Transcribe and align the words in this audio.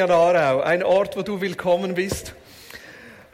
Arminia 0.00 0.16
Aarau, 0.16 0.60
ein 0.62 0.82
Ort, 0.82 1.16
wo 1.16 1.22
du 1.22 1.42
willkommen 1.42 1.94
bist, 1.94 2.34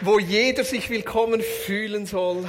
wo 0.01 0.19
jeder 0.19 0.65
sich 0.65 0.91
willkommen 0.91 1.41
fühlen 1.41 2.07
soll, 2.07 2.45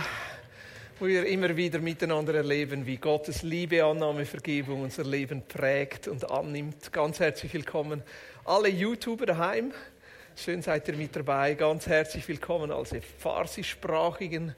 wo 1.00 1.06
wir 1.06 1.28
immer 1.28 1.56
wieder 1.56 1.78
miteinander 1.78 2.34
erleben, 2.34 2.88
wie 2.88 2.98
Gottes 2.98 3.44
Liebe, 3.44 3.84
Annahme, 3.84 4.26
Vergebung 4.26 4.82
unser 4.82 5.04
Leben 5.04 5.44
prägt 5.48 6.08
und 6.08 6.32
annimmt. 6.32 6.92
Ganz 6.92 7.20
herzlich 7.20 7.54
willkommen 7.54 8.02
alle 8.44 8.70
YouTuber 8.70 9.28
daheim. 9.28 9.72
Schön 10.36 10.64
seid 10.64 10.88
ihr 10.88 10.96
mit 10.96 11.16
dabei. 11.16 11.54
Ganz 11.54 11.86
herzlich 11.86 12.28
willkommen 12.28 12.72
alle 12.72 13.02
farsischsprachigen. 13.20 14.56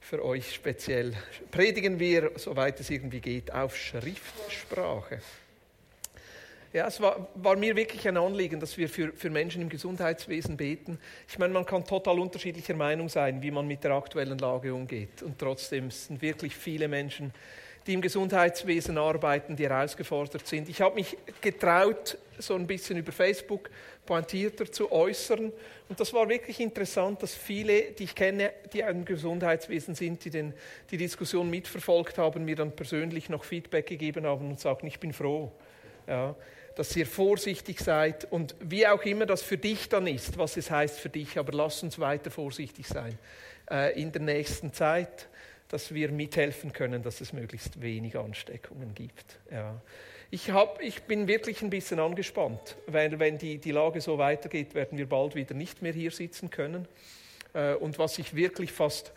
Für 0.00 0.22
euch 0.22 0.54
speziell 0.54 1.14
predigen 1.50 1.98
wir, 1.98 2.32
soweit 2.36 2.78
es 2.78 2.90
irgendwie 2.90 3.20
geht, 3.20 3.54
auf 3.54 3.74
Schriftsprache. 3.74 5.20
Ja, 6.72 6.86
es 6.86 7.00
war, 7.00 7.28
war, 7.34 7.56
mir 7.56 7.74
wirklich 7.76 8.06
ein 8.06 8.18
Anliegen, 8.18 8.60
dass 8.60 8.76
wir 8.76 8.90
für, 8.90 9.12
für 9.14 9.30
Menschen 9.30 9.62
im 9.62 9.70
Gesundheitswesen 9.70 10.56
beten. 10.58 10.98
Ich 11.26 11.38
meine, 11.38 11.54
man 11.54 11.64
kann 11.64 11.84
total 11.84 12.18
unterschiedlicher 12.18 12.74
Meinung 12.74 13.08
sein, 13.08 13.40
wie 13.40 13.50
man 13.50 13.66
mit 13.66 13.84
der 13.84 13.92
aktuellen 13.92 14.38
Lage 14.38 14.74
umgeht. 14.74 15.22
Und 15.22 15.38
trotzdem 15.38 15.90
sind 15.90 16.20
wirklich 16.20 16.54
viele 16.54 16.86
Menschen, 16.86 17.32
die 17.86 17.94
im 17.94 18.02
Gesundheitswesen 18.02 18.98
arbeiten, 18.98 19.56
die 19.56 19.66
herausgefordert 19.66 20.46
sind. 20.46 20.68
Ich 20.68 20.82
habe 20.82 20.96
mich 20.96 21.16
getraut, 21.40 22.18
so 22.36 22.54
ein 22.54 22.66
bisschen 22.66 22.98
über 22.98 23.12
Facebook 23.12 23.70
pointierter 24.04 24.70
zu 24.70 24.92
äußern. 24.92 25.50
Und 25.88 25.98
das 25.98 26.12
war 26.12 26.28
wirklich 26.28 26.60
interessant, 26.60 27.22
dass 27.22 27.34
viele, 27.34 27.92
die 27.92 28.04
ich 28.04 28.14
kenne, 28.14 28.52
die 28.74 28.80
im 28.80 29.06
Gesundheitswesen 29.06 29.94
sind, 29.94 30.22
die 30.22 30.30
den, 30.30 30.52
die 30.90 30.98
Diskussion 30.98 31.48
mitverfolgt 31.48 32.18
haben, 32.18 32.44
mir 32.44 32.56
dann 32.56 32.72
persönlich 32.72 33.30
noch 33.30 33.44
Feedback 33.44 33.86
gegeben 33.86 34.26
haben 34.26 34.50
und 34.50 34.60
sagten, 34.60 34.86
ich 34.86 35.00
bin 35.00 35.14
froh. 35.14 35.50
Ja, 36.06 36.34
dass 36.78 36.94
ihr 36.94 37.06
vorsichtig 37.06 37.80
seid 37.80 38.30
und 38.30 38.54
wie 38.60 38.86
auch 38.86 39.02
immer 39.02 39.26
das 39.26 39.42
für 39.42 39.58
dich 39.58 39.88
dann 39.88 40.06
ist, 40.06 40.38
was 40.38 40.56
es 40.56 40.70
heißt 40.70 41.00
für 41.00 41.08
dich, 41.08 41.36
aber 41.36 41.52
lasst 41.52 41.82
uns 41.82 41.98
weiter 41.98 42.30
vorsichtig 42.30 42.86
sein 42.86 43.18
äh, 43.68 44.00
in 44.00 44.12
der 44.12 44.22
nächsten 44.22 44.72
Zeit, 44.72 45.28
dass 45.66 45.92
wir 45.92 46.12
mithelfen 46.12 46.72
können, 46.72 47.02
dass 47.02 47.20
es 47.20 47.32
möglichst 47.32 47.82
wenig 47.82 48.16
Ansteckungen 48.16 48.94
gibt. 48.94 49.40
Ja. 49.50 49.82
Ich, 50.30 50.52
hab, 50.52 50.80
ich 50.80 51.02
bin 51.02 51.26
wirklich 51.26 51.62
ein 51.62 51.70
bisschen 51.70 51.98
angespannt, 51.98 52.76
weil 52.86 53.18
wenn 53.18 53.38
die, 53.38 53.58
die 53.58 53.72
Lage 53.72 54.00
so 54.00 54.18
weitergeht, 54.18 54.76
werden 54.76 54.98
wir 54.98 55.08
bald 55.08 55.34
wieder 55.34 55.54
nicht 55.54 55.82
mehr 55.82 55.92
hier 55.92 56.12
sitzen 56.12 56.48
können. 56.48 56.86
Äh, 57.54 57.74
und 57.74 57.98
was 57.98 58.20
ich 58.20 58.36
wirklich 58.36 58.70
fast 58.70 59.12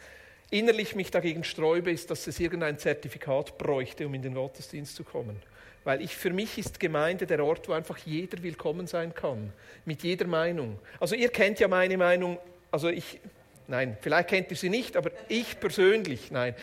innerlich 0.50 0.96
mich 0.96 1.12
dagegen 1.12 1.44
sträube, 1.44 1.92
ist, 1.92 2.10
dass 2.10 2.26
es 2.26 2.40
irgendein 2.40 2.80
Zertifikat 2.80 3.60
bräuchte, 3.60 4.08
um 4.08 4.16
in 4.16 4.24
den 4.24 4.34
Gottesdienst 4.34 4.96
zu 4.96 5.04
kommen. 5.04 5.40
Weil 5.84 6.02
ich, 6.02 6.16
für 6.16 6.30
mich 6.30 6.58
ist 6.58 6.80
Gemeinde 6.80 7.26
der 7.26 7.44
Ort, 7.44 7.68
wo 7.68 7.74
einfach 7.74 7.98
jeder 7.98 8.44
willkommen 8.44 8.86
sein 8.86 9.16
kann, 9.16 9.52
mit 9.86 10.04
jeder 10.04 10.28
Meinung. 10.28 10.78
Also 11.00 11.16
ihr 11.16 11.30
kennt 11.30 11.60
ja 11.60 11.68
meine 11.68 11.98
Meinung, 11.98 12.38
also 12.70 12.90
ich, 12.90 13.20
nein, 13.68 13.98
vielleicht 14.00 14.30
kennt 14.30 14.52
ihr 14.52 14.58
sie 14.58 14.70
nicht, 14.70 14.96
aber 14.96 15.10
ich 15.28 15.60
persönlich, 15.60 16.30
nein, 16.30 16.54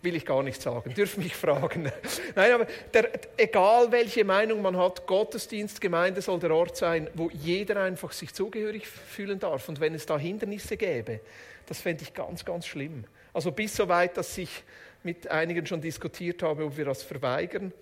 will 0.00 0.16
ich 0.16 0.24
gar 0.24 0.42
nicht 0.42 0.62
sagen, 0.62 0.94
dürft 0.94 1.18
mich 1.18 1.36
fragen. 1.36 1.92
Nein, 2.34 2.52
aber 2.52 2.66
der, 2.94 3.10
egal 3.36 3.92
welche 3.92 4.24
Meinung 4.24 4.62
man 4.62 4.76
hat, 4.76 5.06
Gottesdienst, 5.06 5.80
Gemeinde 5.80 6.22
soll 6.22 6.40
der 6.40 6.52
Ort 6.52 6.76
sein, 6.76 7.10
wo 7.14 7.30
jeder 7.30 7.82
einfach 7.82 8.12
sich 8.12 8.32
zugehörig 8.32 8.86
fühlen 8.86 9.38
darf. 9.38 9.68
Und 9.68 9.80
wenn 9.80 9.94
es 9.94 10.06
da 10.06 10.18
Hindernisse 10.18 10.76
gäbe, 10.76 11.20
das 11.66 11.80
fände 11.80 12.04
ich 12.04 12.14
ganz, 12.14 12.44
ganz 12.44 12.66
schlimm. 12.66 13.04
Also 13.34 13.52
bis 13.52 13.76
so 13.76 13.88
weit, 13.88 14.16
dass 14.16 14.38
ich 14.38 14.62
mit 15.02 15.28
einigen 15.28 15.66
schon 15.66 15.80
diskutiert 15.80 16.42
habe, 16.42 16.64
ob 16.64 16.76
wir 16.76 16.86
das 16.86 17.02
verweigern. 17.02 17.72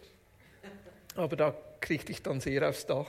Aber 1.17 1.37
da 1.37 1.55
kriegte 1.81 2.13
ich 2.13 2.23
dann 2.23 2.41
sehr 2.41 2.69
aufs 2.69 2.87
Dach. 2.87 3.07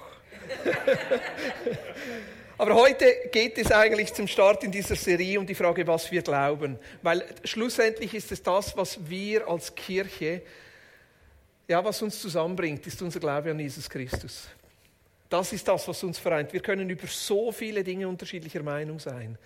Aber 2.58 2.76
heute 2.76 3.06
geht 3.32 3.58
es 3.58 3.72
eigentlich 3.72 4.14
zum 4.14 4.28
Start 4.28 4.64
in 4.64 4.72
dieser 4.72 4.96
Serie 4.96 5.40
um 5.40 5.46
die 5.46 5.56
Frage, 5.56 5.86
was 5.88 6.10
wir 6.12 6.22
glauben. 6.22 6.80
Weil 7.02 7.26
schlussendlich 7.44 8.14
ist 8.14 8.32
es 8.32 8.42
das, 8.42 8.78
was 8.78 9.10
wir 9.10 9.48
als 9.48 9.76
Kirche, 9.76 10.42
ja, 11.68 11.84
was 11.84 12.02
uns 12.02 12.22
zusammenbringt, 12.22 12.86
ist 12.88 13.02
unser 13.02 13.20
Glaube 13.20 13.52
an 13.52 13.60
Jesus 13.60 13.90
Christus. 13.90 14.48
Das 15.30 15.52
ist 15.52 15.68
das, 15.68 15.88
was 15.88 16.04
uns 16.04 16.20
vereint. 16.20 16.54
Wir 16.54 16.62
können 16.62 16.90
über 16.90 17.08
so 17.08 17.52
viele 17.52 17.84
Dinge 17.84 18.08
unterschiedlicher 18.08 18.64
Meinung 18.64 19.00
sein. 19.00 19.38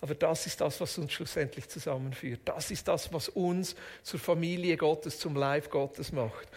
Aber 0.00 0.14
das 0.14 0.46
ist 0.46 0.60
das, 0.60 0.80
was 0.80 0.98
uns 0.98 1.12
schlussendlich 1.12 1.68
zusammenführt. 1.68 2.40
Das 2.44 2.70
ist 2.70 2.88
das, 2.88 3.12
was 3.12 3.28
uns 3.28 3.76
zur 4.02 4.20
Familie 4.20 4.76
Gottes, 4.76 5.18
zum 5.18 5.36
Leib 5.36 5.70
Gottes 5.70 6.12
macht. 6.12 6.48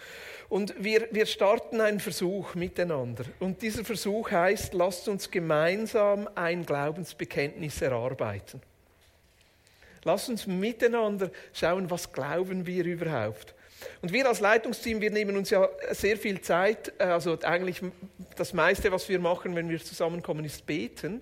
Und 0.50 0.74
wir, 0.84 1.08
wir 1.12 1.28
starten 1.28 1.80
einen 1.80 2.00
Versuch 2.00 2.56
miteinander. 2.56 3.24
Und 3.40 3.62
dieser 3.62 3.86
Versuch 3.86 4.32
heißt, 4.32 4.74
lasst 4.74 5.08
uns 5.08 5.30
gemeinsam 5.30 6.28
ein 6.34 6.66
Glaubensbekenntnis 6.66 7.82
erarbeiten. 7.84 8.60
Lasst 10.04 10.30
uns 10.30 10.48
miteinander 10.48 11.30
schauen, 11.54 11.90
was 11.92 12.12
glauben 12.12 12.66
wir 12.66 12.84
überhaupt. 12.86 13.54
Und 14.02 14.12
wir 14.12 14.28
als 14.28 14.40
Leitungsteam, 14.40 15.02
wir 15.02 15.12
nehmen 15.12 15.38
uns 15.38 15.52
ja 15.52 15.70
sehr 15.92 16.18
viel 16.18 16.42
Zeit. 16.42 17.00
Also 17.00 17.38
eigentlich 17.44 17.82
das 18.36 18.54
meiste, 18.54 18.92
was 18.92 19.08
wir 19.08 19.20
machen, 19.20 19.56
wenn 19.56 19.70
wir 19.70 19.80
zusammenkommen, 19.80 20.46
ist 20.46 20.66
beten. 20.66 21.22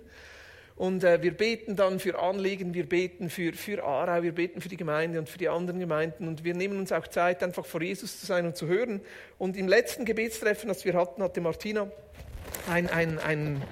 Und 0.78 1.04
äh, 1.04 1.24
wir 1.24 1.36
beten 1.36 1.76
dann 1.76 2.00
für 2.00 2.20
Anliegen, 2.20 2.76
wir 2.76 2.88
beten 2.88 3.32
für, 3.32 3.54
für 3.54 3.84
Aarau, 3.84 4.22
wir 4.22 4.32
beten 4.32 4.62
für 4.62 4.70
die 4.70 4.78
Gemeinde 4.78 5.18
und 5.18 5.28
für 5.28 5.40
die 5.40 5.50
anderen 5.50 5.80
Gemeinden. 5.80 6.28
Und 6.28 6.44
wir 6.44 6.54
nehmen 6.54 6.78
uns 6.78 6.92
auch 6.92 7.08
Zeit, 7.08 7.42
einfach 7.42 7.66
vor 7.66 7.82
Jesus 7.82 8.20
zu 8.20 8.28
sein 8.28 8.46
und 8.46 8.56
zu 8.56 8.68
hören. 8.68 9.02
Und 9.40 9.58
im 9.58 9.68
letzten 9.68 10.06
Gebetstreffen, 10.06 10.68
das 10.68 10.86
wir 10.86 10.94
hatten, 10.94 11.24
hatte 11.24 11.42
Martina 11.42 11.90
ein, 12.70 12.88
ein, 12.92 13.18
ein, 13.18 13.64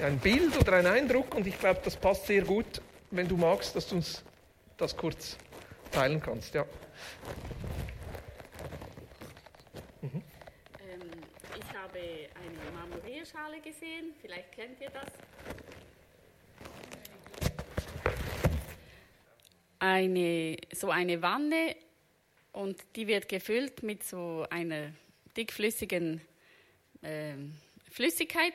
ein 0.00 0.18
Bild 0.20 0.58
oder 0.58 0.72
einen 0.72 0.86
Eindruck. 0.86 1.34
Und 1.34 1.46
ich 1.46 1.58
glaube, 1.58 1.80
das 1.84 1.96
passt 1.96 2.26
sehr 2.26 2.42
gut, 2.42 2.80
wenn 3.10 3.28
du 3.28 3.36
magst, 3.36 3.76
dass 3.76 3.88
du 3.88 3.96
uns 3.96 4.24
das 4.78 4.96
kurz 4.96 5.36
teilen 5.92 6.22
kannst. 6.22 6.54
Ja. 6.54 6.64
Mhm. 10.00 10.22
Ähm, 10.80 11.00
ich 11.58 11.76
habe 11.76 11.98
eine 11.98 12.72
Marmorierschale 12.74 13.60
gesehen, 13.60 14.14
vielleicht 14.22 14.50
kennt 14.52 14.80
ihr 14.80 14.90
das. 14.90 15.12
Eine, 19.78 20.56
so 20.72 20.90
eine 20.90 21.20
Wanne 21.22 21.76
und 22.52 22.80
die 22.96 23.06
wird 23.06 23.28
gefüllt 23.28 23.82
mit 23.82 24.04
so 24.04 24.46
einer 24.48 24.92
dickflüssigen 25.36 26.20
äh, 27.02 27.34
Flüssigkeit. 27.90 28.54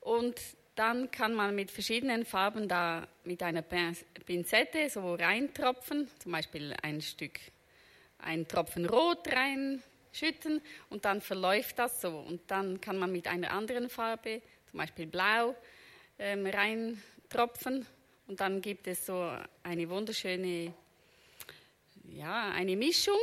Und 0.00 0.40
dann 0.74 1.10
kann 1.10 1.34
man 1.34 1.54
mit 1.54 1.70
verschiedenen 1.70 2.24
Farben 2.24 2.68
da 2.68 3.06
mit 3.24 3.42
einer 3.42 3.62
Pinzette 3.62 4.88
so 4.88 5.14
reintropfen, 5.14 6.08
zum 6.18 6.32
Beispiel 6.32 6.74
ein 6.82 7.00
Stück, 7.00 7.38
ein 8.18 8.46
Tropfen 8.46 8.86
Rot 8.86 9.28
reinschütten 9.28 10.62
und 10.88 11.04
dann 11.04 11.20
verläuft 11.20 11.78
das 11.78 12.00
so. 12.00 12.18
Und 12.18 12.50
dann 12.50 12.80
kann 12.80 12.96
man 12.98 13.12
mit 13.12 13.26
einer 13.26 13.50
anderen 13.50 13.90
Farbe, 13.90 14.40
zum 14.70 14.78
Beispiel 14.78 15.06
Blau, 15.06 15.54
ähm, 16.18 16.46
reintropfen 16.46 17.86
und 18.30 18.38
dann 18.38 18.62
gibt 18.62 18.86
es 18.86 19.06
so 19.06 19.28
eine 19.64 19.88
wunderschöne, 19.88 20.72
ja, 22.04 22.50
eine 22.52 22.76
Mischung. 22.76 23.18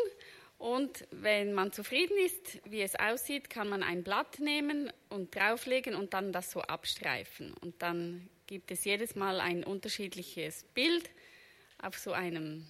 Und 0.58 1.08
wenn 1.12 1.54
man 1.54 1.72
zufrieden 1.72 2.18
ist, 2.26 2.60
wie 2.66 2.82
es 2.82 2.94
aussieht, 2.96 3.50
kann 3.50 3.70
man 3.70 3.84
ein 3.84 4.04
Blatt 4.04 4.40
nehmen 4.40 4.92
und 5.08 5.34
drauflegen 5.34 5.96
und 5.96 6.14
dann 6.14 6.34
das 6.34 6.52
so 6.52 6.60
abstreifen. 6.60 7.54
Und 7.62 7.82
dann 7.82 8.28
gibt 8.48 8.70
es 8.70 8.84
jedes 8.84 9.16
Mal 9.16 9.40
ein 9.40 9.64
unterschiedliches 9.64 10.66
Bild 10.74 11.10
auf 11.82 11.98
so 11.98 12.12
einem, 12.12 12.68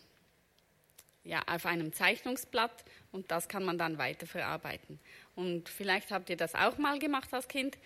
ja, 1.24 1.42
auf 1.48 1.66
einem 1.66 1.92
Zeichnungsblatt 1.92 2.86
und 3.12 3.32
das 3.32 3.48
kann 3.48 3.66
man 3.66 3.80
dann 3.80 3.98
weiterverarbeiten. 3.98 5.00
Und 5.34 5.70
vielleicht 5.70 6.12
habt 6.12 6.30
ihr 6.30 6.38
das 6.38 6.54
auch 6.54 6.78
mal 6.78 7.00
gemacht 7.00 7.34
als 7.34 7.48
Kind 7.48 7.80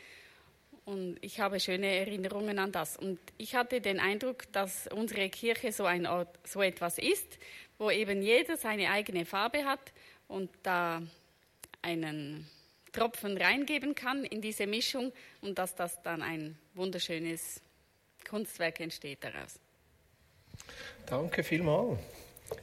und 0.85 1.17
ich 1.21 1.39
habe 1.39 1.59
schöne 1.59 1.87
Erinnerungen 1.87 2.59
an 2.59 2.71
das. 2.71 2.97
Und 2.97 3.19
ich 3.37 3.55
hatte 3.55 3.81
den 3.81 3.99
Eindruck, 3.99 4.51
dass 4.51 4.87
unsere 4.87 5.29
Kirche 5.29 5.71
so 5.71 5.85
ein 5.85 6.07
Ort, 6.07 6.39
so 6.45 6.61
etwas 6.61 6.97
ist, 6.97 7.37
wo 7.77 7.91
eben 7.91 8.21
jeder 8.21 8.57
seine 8.57 8.89
eigene 8.89 9.25
Farbe 9.25 9.65
hat 9.65 9.91
und 10.27 10.49
da 10.63 11.01
einen 11.81 12.49
Tropfen 12.91 13.37
reingeben 13.37 13.95
kann 13.95 14.25
in 14.25 14.41
diese 14.41 14.67
Mischung 14.67 15.11
und 15.41 15.57
dass 15.57 15.75
das 15.75 16.01
dann 16.01 16.21
ein 16.21 16.57
wunderschönes 16.73 17.61
Kunstwerk 18.27 18.79
entsteht 18.79 19.23
daraus. 19.23 19.59
Danke 21.05 21.43
vielmals. 21.43 21.99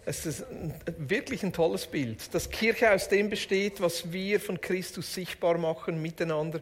Es 0.04 0.26
ist 0.26 0.44
wirklich 0.98 1.42
ein 1.42 1.52
tolles 1.52 1.86
Bild, 1.86 2.32
dass 2.34 2.50
Kirche 2.50 2.92
aus 2.92 3.08
dem 3.08 3.28
besteht, 3.30 3.80
was 3.80 4.12
wir 4.12 4.40
von 4.40 4.60
Christus 4.60 5.12
sichtbar 5.12 5.58
machen 5.58 6.00
miteinander 6.00 6.60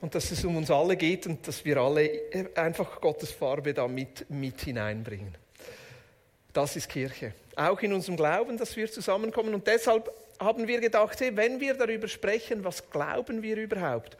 und 0.00 0.14
dass 0.14 0.30
es 0.30 0.44
um 0.44 0.56
uns 0.56 0.70
alle 0.70 0.96
geht 0.96 1.26
und 1.26 1.46
dass 1.46 1.64
wir 1.64 1.76
alle 1.78 2.10
einfach 2.54 3.00
Gottes 3.00 3.30
Farbe 3.30 3.74
da 3.74 3.86
mit, 3.88 4.28
mit 4.30 4.60
hineinbringen. 4.60 5.34
Das 6.52 6.76
ist 6.76 6.88
Kirche. 6.88 7.34
Auch 7.56 7.80
in 7.82 7.92
unserem 7.92 8.16
Glauben, 8.16 8.56
dass 8.56 8.76
wir 8.76 8.90
zusammenkommen 8.90 9.54
und 9.54 9.66
deshalb 9.66 10.10
haben 10.40 10.66
wir 10.68 10.80
gedacht, 10.80 11.20
hey, 11.20 11.36
wenn 11.36 11.60
wir 11.60 11.74
darüber 11.74 12.08
sprechen, 12.08 12.64
was 12.64 12.90
glauben 12.90 13.42
wir 13.42 13.56
überhaupt? 13.56 14.16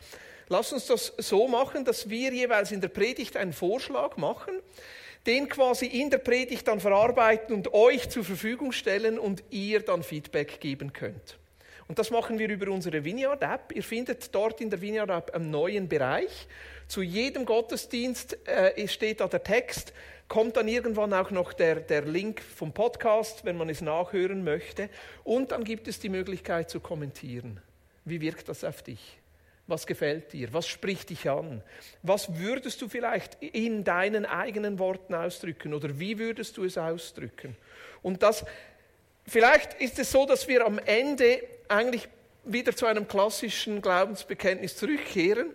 Lass 0.49 0.73
uns 0.73 0.87
das 0.87 1.13
so 1.19 1.47
machen, 1.47 1.85
dass 1.85 2.09
wir 2.09 2.33
jeweils 2.33 2.73
in 2.73 2.81
der 2.81 2.89
Predigt 2.89 3.37
einen 3.37 3.53
Vorschlag 3.53 4.17
machen, 4.17 4.55
den 5.27 5.49
quasi 5.49 5.87
in 5.87 6.11
der 6.11 6.19
Predigt 6.19 6.67
dann 6.69 6.81
verarbeiten 6.81 7.55
und 7.55 7.75
euch 7.75 8.09
zur 8.09 8.25
Verfügung 8.25 8.73
stellen 8.73 9.19
und 9.19 9.43
ihr 9.51 9.81
dann 9.81 10.03
Feedback 10.03 10.61
geben 10.61 10.93
könnt. 10.93 11.39
Und 11.89 11.99
das 11.99 12.11
machen 12.11 12.39
wir 12.39 12.49
über 12.51 12.71
unsere 12.71 13.03
Vineyard-App. 13.03 13.73
Ihr 13.75 13.83
findet 13.83 14.35
dort 14.35 14.61
in 14.61 14.69
der 14.69 14.81
Vineyard-App 14.81 15.35
einen 15.35 15.51
neuen 15.51 15.89
Bereich. 15.89 16.47
Zu 16.87 17.03
jedem 17.03 17.47
Gottesdienst 17.47 18.37
äh, 18.47 18.87
steht 18.89 19.21
da 19.21 19.29
der 19.29 19.43
Text, 19.43 19.95
kommt 20.29 20.59
dann 20.59 20.69
irgendwann 20.69 21.15
auch 21.15 21.31
noch 21.31 21.55
der, 21.55 21.77
der 21.77 22.03
Link 22.03 22.43
vom 22.43 22.73
Podcast, 22.73 23.45
wenn 23.47 23.57
man 23.57 23.71
es 23.71 23.81
nachhören 23.81 24.45
möchte. 24.45 24.91
Und 25.25 25.53
dann 25.53 25.65
gibt 25.65 25.89
es 25.89 25.99
die 25.99 26.11
Möglichkeit 26.11 26.69
zu 26.69 26.81
kommentieren. 26.81 27.61
Wie 28.05 28.21
wirkt 28.21 28.49
das 28.51 28.65
auf 28.65 28.83
dich? 28.83 29.18
Was 29.69 29.87
gefällt 29.87 30.33
dir? 30.33 30.53
Was 30.55 30.67
spricht 30.67 31.11
dich 31.11 31.29
an? 31.29 31.63
Was 32.03 32.39
würdest 32.39 32.81
du 32.81 32.89
vielleicht 32.89 33.37
in 33.43 33.85
deinen 33.85 34.25
eigenen 34.25 34.79
Worten 34.79 35.15
ausdrücken 35.15 35.75
oder 35.75 36.01
wie 36.01 36.19
würdest 36.19 36.57
du 36.57 36.65
es 36.65 36.79
ausdrücken? 36.79 37.55
Und 38.03 38.23
das, 38.23 38.47
vielleicht 39.27 39.75
ist 39.75 39.99
es 39.99 40.11
so, 40.11 40.25
dass 40.25 40.49
wir 40.49 40.65
am 40.65 40.79
Ende 40.79 41.43
eigentlich 41.69 42.09
wieder 42.45 42.75
zu 42.75 42.87
einem 42.87 43.07
klassischen 43.07 43.83
Glaubensbekenntnis 43.83 44.75
zurückkehren. 44.75 45.51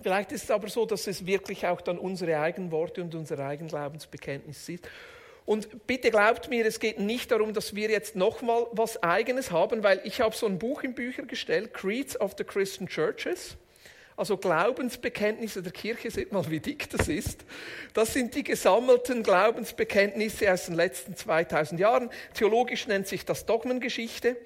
Vielleicht 0.00 0.32
ist 0.32 0.44
es 0.44 0.50
aber 0.50 0.70
so, 0.70 0.86
dass 0.86 1.06
es 1.06 1.26
wirklich 1.26 1.66
auch 1.66 1.82
dann 1.82 1.98
unsere 1.98 2.38
eigenen 2.40 2.70
Worte 2.70 3.02
und 3.02 3.14
unser 3.14 3.38
eigen 3.40 3.68
Glaubensbekenntnis 3.68 4.70
ist. 4.70 4.88
Und 5.44 5.86
bitte 5.86 6.10
glaubt 6.10 6.48
mir, 6.48 6.64
es 6.66 6.78
geht 6.78 7.00
nicht 7.00 7.30
darum, 7.30 7.52
dass 7.52 7.74
wir 7.74 7.90
jetzt 7.90 8.14
nochmal 8.14 8.66
was 8.72 9.02
Eigenes 9.02 9.50
haben, 9.50 9.82
weil 9.82 10.00
ich 10.04 10.20
habe 10.20 10.36
so 10.36 10.46
ein 10.46 10.58
Buch 10.58 10.82
in 10.82 10.94
Bücher 10.94 11.24
gestellt, 11.24 11.74
Creeds 11.74 12.20
of 12.20 12.34
the 12.38 12.44
Christian 12.44 12.88
Churches. 12.88 13.56
Also 14.16 14.36
Glaubensbekenntnisse 14.36 15.62
der 15.62 15.72
Kirche, 15.72 16.10
seht 16.10 16.32
mal, 16.32 16.48
wie 16.50 16.60
dick 16.60 16.88
das 16.90 17.08
ist. 17.08 17.44
Das 17.94 18.12
sind 18.12 18.34
die 18.34 18.44
gesammelten 18.44 19.22
Glaubensbekenntnisse 19.22 20.52
aus 20.52 20.66
den 20.66 20.74
letzten 20.74 21.16
2000 21.16 21.80
Jahren. 21.80 22.10
Theologisch 22.34 22.86
nennt 22.86 23.08
sich 23.08 23.24
das 23.24 23.46
Dogmengeschichte. 23.46 24.36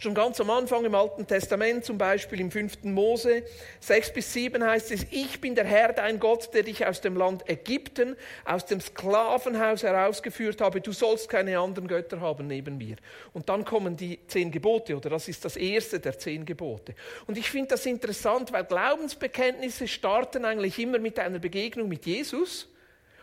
Schon 0.00 0.14
ganz 0.14 0.40
am 0.40 0.50
Anfang 0.50 0.84
im 0.84 0.94
Alten 0.94 1.24
Testament, 1.24 1.84
zum 1.84 1.98
Beispiel 1.98 2.40
im 2.40 2.50
5. 2.50 2.82
Mose 2.82 3.44
6 3.78 4.12
bis 4.12 4.32
7 4.32 4.64
heißt 4.64 4.90
es, 4.90 5.06
ich 5.12 5.40
bin 5.40 5.54
der 5.54 5.64
Herr, 5.64 5.92
dein 5.92 6.18
Gott, 6.18 6.52
der 6.52 6.64
dich 6.64 6.84
aus 6.84 7.00
dem 7.00 7.16
Land 7.16 7.48
Ägypten, 7.48 8.16
aus 8.44 8.66
dem 8.66 8.80
Sklavenhaus 8.80 9.84
herausgeführt 9.84 10.60
habe. 10.60 10.80
Du 10.80 10.90
sollst 10.90 11.28
keine 11.28 11.60
anderen 11.60 11.86
Götter 11.86 12.20
haben 12.20 12.48
neben 12.48 12.76
mir. 12.76 12.96
Und 13.32 13.48
dann 13.48 13.64
kommen 13.64 13.96
die 13.96 14.18
zehn 14.26 14.50
Gebote, 14.50 14.96
oder 14.96 15.10
das 15.10 15.28
ist 15.28 15.44
das 15.44 15.56
erste 15.56 16.00
der 16.00 16.18
zehn 16.18 16.44
Gebote. 16.44 16.96
Und 17.28 17.38
ich 17.38 17.48
finde 17.48 17.68
das 17.68 17.86
interessant, 17.86 18.52
weil 18.52 18.64
Glaubensbekenntnisse 18.64 19.86
starten 19.86 20.44
eigentlich 20.44 20.76
immer 20.80 20.98
mit 20.98 21.20
einer 21.20 21.38
Begegnung 21.38 21.88
mit 21.88 22.04
Jesus 22.04 22.68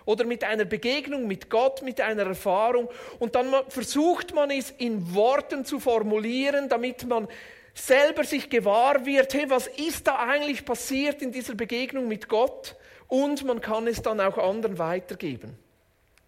oder 0.05 0.25
mit 0.25 0.43
einer 0.43 0.65
Begegnung 0.65 1.27
mit 1.27 1.49
Gott, 1.49 1.81
mit 1.81 2.01
einer 2.01 2.25
Erfahrung. 2.25 2.89
Und 3.19 3.35
dann 3.35 3.53
versucht 3.69 4.33
man 4.33 4.51
es 4.51 4.71
in 4.71 5.13
Worten 5.13 5.65
zu 5.65 5.79
formulieren, 5.79 6.69
damit 6.69 7.07
man 7.07 7.27
selber 7.73 8.23
sich 8.23 8.49
gewahr 8.49 9.05
wird, 9.05 9.33
hey, 9.33 9.49
was 9.49 9.67
ist 9.67 10.07
da 10.07 10.17
eigentlich 10.17 10.65
passiert 10.65 11.21
in 11.21 11.31
dieser 11.31 11.55
Begegnung 11.55 12.07
mit 12.07 12.27
Gott? 12.27 12.75
Und 13.07 13.43
man 13.45 13.61
kann 13.61 13.87
es 13.87 14.01
dann 14.01 14.19
auch 14.19 14.37
anderen 14.37 14.77
weitergeben. 14.77 15.57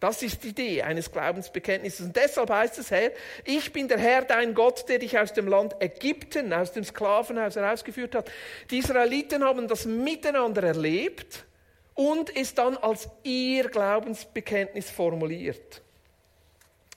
Das 0.03 0.21
ist 0.21 0.43
die 0.43 0.49
Idee 0.49 0.81
eines 0.81 1.09
Glaubensbekenntnisses. 1.09 2.07
Und 2.07 2.15
deshalb 2.17 2.49
heißt 2.49 2.77
es, 2.77 2.91
Herr, 2.91 3.11
ich 3.45 3.71
bin 3.71 3.87
der 3.87 3.97
Herr, 3.97 4.23
dein 4.23 4.53
Gott, 4.53 4.89
der 4.89 4.99
dich 4.99 5.17
aus 5.17 5.31
dem 5.31 5.47
Land 5.47 5.77
Ägypten, 5.79 6.51
aus 6.51 6.73
dem 6.73 6.83
Sklavenhaus 6.83 7.55
herausgeführt 7.55 8.13
hat. 8.15 8.29
Die 8.69 8.79
Israeliten 8.79 9.45
haben 9.45 9.69
das 9.69 9.85
miteinander 9.85 10.63
erlebt 10.63 11.45
und 11.95 12.35
es 12.35 12.53
dann 12.53 12.77
als 12.77 13.09
ihr 13.23 13.69
Glaubensbekenntnis 13.69 14.89
formuliert. 14.89 15.83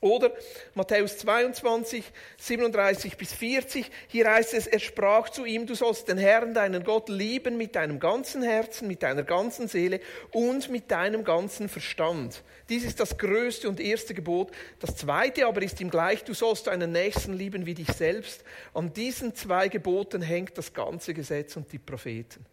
Oder 0.02 0.30
Matthäus 0.74 1.16
22, 1.18 2.04
37 2.36 3.16
bis 3.16 3.32
40, 3.32 3.90
hier 4.08 4.30
heißt 4.30 4.52
es, 4.52 4.66
er 4.66 4.78
sprach 4.78 5.30
zu 5.30 5.46
ihm, 5.46 5.66
du 5.66 5.74
sollst 5.74 6.08
den 6.08 6.18
Herrn, 6.18 6.52
deinen 6.52 6.84
Gott, 6.84 7.08
lieben 7.08 7.56
mit 7.56 7.74
deinem 7.74 7.98
ganzen 7.98 8.42
Herzen, 8.42 8.88
mit 8.88 9.02
deiner 9.02 9.22
ganzen 9.22 9.68
Seele 9.68 10.00
und 10.32 10.68
mit 10.68 10.90
deinem 10.90 11.24
ganzen 11.24 11.70
Verstand. 11.70 12.42
Dies 12.68 12.84
ist 12.84 13.00
das 13.00 13.16
größte 13.16 13.68
und 13.70 13.80
erste 13.80 14.12
Gebot. 14.12 14.50
Das 14.80 14.96
zweite 14.96 15.46
aber 15.46 15.62
ist 15.62 15.80
ihm 15.80 15.90
gleich, 15.90 16.24
du 16.24 16.34
sollst 16.34 16.66
deinen 16.66 16.92
Nächsten 16.92 17.32
lieben 17.32 17.64
wie 17.64 17.74
dich 17.74 17.90
selbst. 17.92 18.44
An 18.74 18.92
diesen 18.92 19.34
zwei 19.34 19.68
Geboten 19.68 20.20
hängt 20.20 20.58
das 20.58 20.74
ganze 20.74 21.14
Gesetz 21.14 21.56
und 21.56 21.72
die 21.72 21.78
Propheten. 21.78 22.44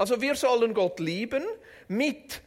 Also 0.00 0.22
wir 0.22 0.34
sollen 0.34 0.72
Gott 0.72 0.98
lieben 0.98 1.44
mit 1.86 2.40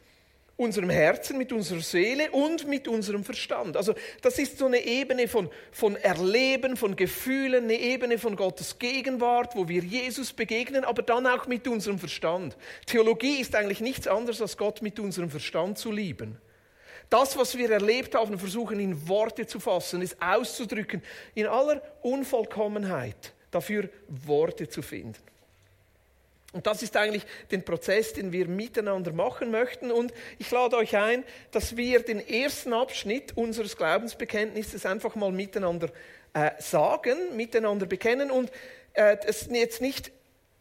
unserem 0.58 0.90
Herzen, 0.90 1.38
mit 1.38 1.54
unserer 1.54 1.82
Seele 1.82 2.32
und 2.32 2.68
mit 2.68 2.88
unserem 2.88 3.24
Verstand. 3.24 3.78
Also 3.78 3.94
das 4.24 4.40
ist 4.40 4.58
so 4.58 4.66
eine 4.66 4.84
Ebene 4.84 5.28
von, 5.28 5.52
von 5.72 5.96
Erleben, 5.98 6.76
von 6.76 6.96
Gefühlen, 6.96 7.66
eine 7.66 7.76
Ebene 7.76 8.18
von 8.18 8.36
Gottes 8.36 8.80
Gegenwart, 8.80 9.56
wo 9.56 9.68
wir 9.68 9.84
Jesus 9.84 10.34
begegnen, 10.34 10.84
aber 10.84 11.04
dann 11.04 11.28
auch 11.28 11.46
mit 11.46 11.68
unserem 11.68 12.00
Verstand. 12.00 12.58
Theologie 12.88 13.40
ist 13.40 13.54
eigentlich 13.54 13.82
nichts 13.82 14.08
anderes, 14.08 14.42
als 14.42 14.58
Gott 14.58 14.82
mit 14.82 15.00
unserem 15.00 15.30
Verstand 15.30 15.78
zu 15.78 15.92
lieben. 15.92 16.40
Das, 17.12 17.38
was 17.38 17.56
wir 17.56 17.70
erlebt 17.70 18.16
haben, 18.16 18.40
versuchen 18.40 18.80
in 18.80 19.08
Worte 19.08 19.46
zu 19.46 19.60
fassen, 19.60 20.02
es 20.02 20.20
auszudrücken, 20.20 21.04
in 21.36 21.46
aller 21.46 21.84
Unvollkommenheit, 22.02 23.34
dafür 23.52 23.90
Worte 24.08 24.68
zu 24.68 24.82
finden. 24.82 25.33
Und 26.54 26.68
das 26.68 26.84
ist 26.84 26.96
eigentlich 26.96 27.26
den 27.52 27.66
Prozess, 27.66 28.14
den 28.14 28.32
wir 28.32 28.48
miteinander 28.48 29.12
machen 29.12 29.50
möchten. 29.50 29.92
Und 29.92 30.14
ich 30.38 30.50
lade 30.52 30.78
euch 30.78 30.96
ein, 30.96 31.24
dass 31.52 31.76
wir 31.76 32.02
den 32.02 32.26
ersten 32.26 32.74
Abschnitt 32.74 33.36
unseres 33.36 33.76
Glaubensbekenntnisses 33.76 34.86
einfach 34.86 35.16
mal 35.16 35.32
miteinander 35.32 35.90
äh, 36.34 36.52
sagen, 36.60 37.36
miteinander 37.36 37.88
bekennen. 37.88 38.30
Und 38.30 38.52
äh, 38.94 39.18
es 39.26 39.50
jetzt 39.52 39.82
nicht, 39.82 40.12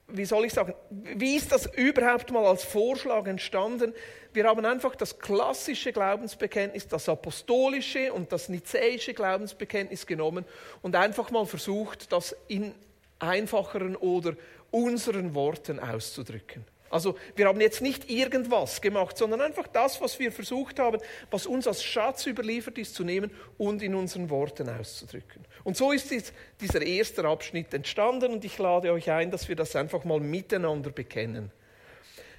wie 0.09 0.25
soll 0.25 0.47
ich 0.47 0.55
sagen, 0.55 0.75
wie 0.91 1.37
ist 1.37 1.53
das 1.53 1.67
überhaupt 1.67 2.31
mal 2.31 2.47
als 2.47 2.65
Vorschlag 2.65 3.27
entstanden? 3.27 3.95
Wir 4.33 4.45
haben 4.45 4.65
einfach 4.65 4.97
das 4.97 5.19
klassische 5.19 5.93
Glaubensbekenntnis, 5.93 6.89
das 6.89 7.07
apostolische 7.09 8.15
und 8.15 8.33
das 8.33 8.49
nizäische 8.49 9.13
Glaubensbekenntnis 9.13 10.07
genommen 10.07 10.47
und 10.81 10.97
einfach 10.97 11.31
mal 11.31 11.45
versucht, 11.45 12.13
das 12.13 12.35
in 12.49 12.75
einfacheren 13.19 13.95
oder 13.95 14.35
unseren 14.73 15.35
Worten 15.35 15.79
auszudrücken. 15.79 16.65
Also 16.93 17.17
wir 17.37 17.47
haben 17.47 17.61
jetzt 17.61 17.81
nicht 17.81 18.11
irgendwas 18.11 18.83
gemacht, 18.83 19.17
sondern 19.17 19.41
einfach 19.41 19.67
das, 19.67 20.01
was 20.03 20.19
wir 20.19 20.31
versucht 20.31 20.79
haben, 20.79 20.99
was 21.31 21.47
uns 21.47 21.67
als 21.67 21.83
Schatz 21.83 22.27
überliefert 22.27 22.77
ist, 22.77 22.95
zu 22.95 23.03
nehmen 23.03 23.31
und 23.57 23.83
in 23.83 23.95
unseren 23.95 24.29
Worten 24.29 24.69
auszudrücken. 24.69 25.47
Und 25.65 25.77
so 25.77 25.91
ist 25.93 26.11
jetzt 26.11 26.35
dieser 26.61 26.83
erste 26.83 27.25
Abschnitt 27.25 27.73
entstanden 27.73 28.33
und 28.33 28.45
ich 28.45 28.59
lade 28.59 28.93
euch 28.93 29.11
ein, 29.11 29.31
dass 29.31 29.49
wir 29.49 29.57
das 29.57 29.75
einfach 29.75 30.05
mal 30.05 30.21
miteinander 30.21 30.91
bekennen. 30.91 31.51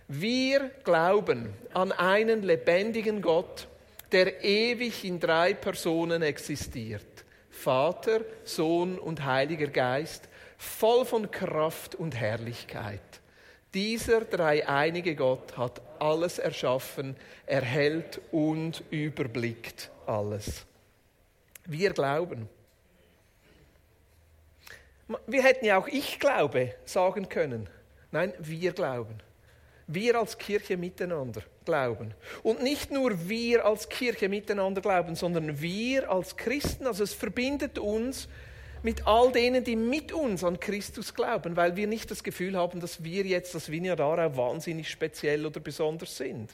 Wir 0.07 0.69
glauben 0.83 1.53
an 1.73 1.91
einen 1.91 2.43
lebendigen 2.43 3.21
Gott, 3.23 3.67
der 4.11 4.43
ewig 4.43 5.03
in 5.03 5.19
drei 5.19 5.55
Personen 5.55 6.21
existiert. 6.21 7.01
Vater, 7.49 8.21
Sohn 8.43 8.99
und 8.99 9.25
Heiliger 9.25 9.67
Geist, 9.67 10.29
voll 10.63 11.05
von 11.05 11.29
Kraft 11.29 11.95
und 11.95 12.15
Herrlichkeit. 12.15 13.01
Dieser 13.73 14.21
dreieinige 14.21 15.15
Gott 15.15 15.57
hat 15.57 15.81
alles 15.99 16.39
erschaffen, 16.39 17.15
erhält 17.45 18.21
und 18.31 18.83
überblickt 18.91 19.89
alles. 20.05 20.65
Wir 21.65 21.91
glauben. 21.91 22.47
Wir 25.27 25.43
hätten 25.43 25.65
ja 25.65 25.77
auch 25.77 25.87
ich 25.87 26.19
glaube 26.19 26.75
sagen 26.85 27.29
können. 27.29 27.67
Nein, 28.11 28.33
wir 28.39 28.73
glauben. 28.73 29.15
Wir 29.87 30.17
als 30.19 30.37
Kirche 30.37 30.77
miteinander 30.77 31.41
glauben. 31.65 32.13
Und 32.41 32.61
nicht 32.61 32.91
nur 32.91 33.27
wir 33.27 33.65
als 33.65 33.89
Kirche 33.89 34.29
miteinander 34.29 34.81
glauben, 34.81 35.15
sondern 35.15 35.61
wir 35.61 36.09
als 36.09 36.37
Christen. 36.37 36.87
Also 36.87 37.03
es 37.03 37.13
verbindet 37.13 37.79
uns 37.79 38.27
mit 38.83 39.07
all 39.07 39.31
denen, 39.31 39.63
die 39.63 39.75
mit 39.75 40.11
uns 40.11 40.43
an 40.43 40.59
Christus 40.59 41.13
glauben, 41.13 41.55
weil 41.55 41.75
wir 41.75 41.87
nicht 41.87 42.11
das 42.11 42.23
Gefühl 42.23 42.57
haben, 42.57 42.79
dass 42.81 43.03
wir 43.03 43.23
jetzt 43.23 43.55
das 43.55 43.71
Vineyard 43.71 44.01
Aarau 44.01 44.35
wahnsinnig 44.35 44.89
speziell 44.89 45.45
oder 45.45 45.59
besonders 45.59 46.17
sind. 46.17 46.51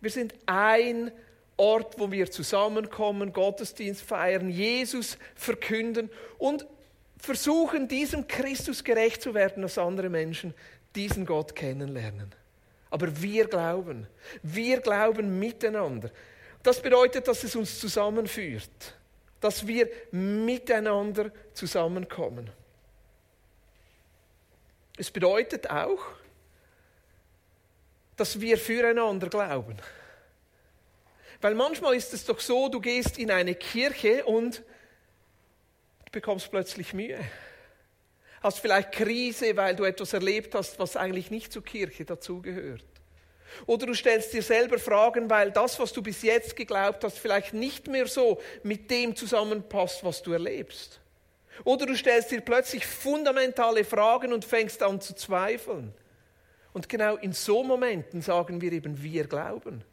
Wir 0.00 0.10
sind 0.10 0.34
ein 0.44 1.10
Ort, 1.56 1.98
wo 1.98 2.10
wir 2.10 2.30
zusammenkommen, 2.30 3.32
Gottesdienst 3.32 4.02
feiern, 4.02 4.50
Jesus 4.50 5.16
verkünden 5.34 6.10
und 6.36 6.66
versuchen, 7.16 7.88
diesem 7.88 8.28
Christus 8.28 8.84
gerecht 8.84 9.22
zu 9.22 9.34
werden, 9.34 9.62
dass 9.62 9.78
andere 9.78 10.10
Menschen 10.10 10.52
diesen 10.94 11.24
Gott 11.24 11.54
kennenlernen. 11.56 12.32
Aber 12.90 13.22
wir 13.22 13.46
glauben, 13.46 14.06
wir 14.42 14.80
glauben 14.80 15.38
miteinander. 15.38 16.10
Das 16.62 16.80
bedeutet, 16.80 17.26
dass 17.28 17.42
es 17.44 17.56
uns 17.56 17.80
zusammenführt, 17.80 18.94
dass 19.44 19.66
wir 19.66 19.90
miteinander 20.10 21.30
zusammenkommen. 21.52 22.50
Es 24.96 25.10
bedeutet 25.10 25.68
auch, 25.68 26.02
dass 28.16 28.40
wir 28.40 28.56
füreinander 28.56 29.28
glauben. 29.28 29.76
Weil 31.42 31.54
manchmal 31.54 31.94
ist 31.94 32.14
es 32.14 32.24
doch 32.24 32.40
so, 32.40 32.70
du 32.70 32.80
gehst 32.80 33.18
in 33.18 33.30
eine 33.30 33.54
Kirche 33.54 34.24
und 34.24 34.60
du 36.06 36.12
bekommst 36.12 36.50
plötzlich 36.50 36.94
Mühe. 36.94 37.20
Hast 38.40 38.60
vielleicht 38.60 38.92
Krise, 38.92 39.58
weil 39.58 39.76
du 39.76 39.84
etwas 39.84 40.14
erlebt 40.14 40.54
hast, 40.54 40.78
was 40.78 40.96
eigentlich 40.96 41.30
nicht 41.30 41.52
zur 41.52 41.62
Kirche 41.62 42.06
dazugehört. 42.06 42.93
Oder 43.66 43.86
du 43.86 43.94
stellst 43.94 44.32
dir 44.32 44.42
selber 44.42 44.78
Fragen, 44.78 45.30
weil 45.30 45.50
das, 45.50 45.78
was 45.78 45.92
du 45.92 46.02
bis 46.02 46.22
jetzt 46.22 46.56
geglaubt 46.56 47.04
hast, 47.04 47.18
vielleicht 47.18 47.54
nicht 47.54 47.86
mehr 47.86 48.06
so 48.06 48.40
mit 48.62 48.90
dem 48.90 49.14
zusammenpasst, 49.14 50.04
was 50.04 50.22
du 50.22 50.32
erlebst. 50.32 51.00
Oder 51.62 51.86
du 51.86 51.94
stellst 51.94 52.30
dir 52.30 52.40
plötzlich 52.40 52.86
fundamentale 52.86 53.84
Fragen 53.84 54.32
und 54.32 54.44
fängst 54.44 54.82
an 54.82 55.00
zu 55.00 55.14
zweifeln. 55.14 55.94
Und 56.72 56.88
genau 56.88 57.16
in 57.16 57.32
so 57.32 57.62
Momenten 57.62 58.20
sagen 58.22 58.60
wir 58.60 58.72
eben, 58.72 59.02
wir 59.02 59.26
glauben. 59.26 59.84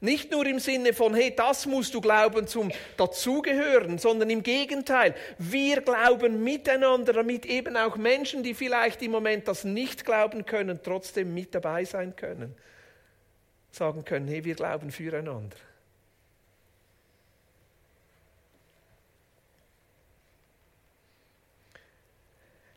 Nicht 0.00 0.30
nur 0.30 0.46
im 0.46 0.60
Sinne 0.60 0.92
von, 0.92 1.12
hey, 1.14 1.34
das 1.34 1.66
musst 1.66 1.92
du 1.92 2.00
glauben 2.00 2.46
zum 2.46 2.70
Dazugehören, 2.96 3.98
sondern 3.98 4.30
im 4.30 4.44
Gegenteil, 4.44 5.14
wir 5.38 5.80
glauben 5.80 6.44
miteinander, 6.44 7.12
damit 7.12 7.44
eben 7.46 7.76
auch 7.76 7.96
Menschen, 7.96 8.44
die 8.44 8.54
vielleicht 8.54 9.02
im 9.02 9.10
Moment 9.10 9.48
das 9.48 9.64
nicht 9.64 10.04
glauben 10.04 10.46
können, 10.46 10.78
trotzdem 10.84 11.34
mit 11.34 11.52
dabei 11.52 11.84
sein 11.84 12.14
können. 12.14 12.54
Sagen 13.72 14.04
können, 14.04 14.28
hey, 14.28 14.44
wir 14.44 14.54
glauben 14.54 14.92
füreinander. 14.92 15.56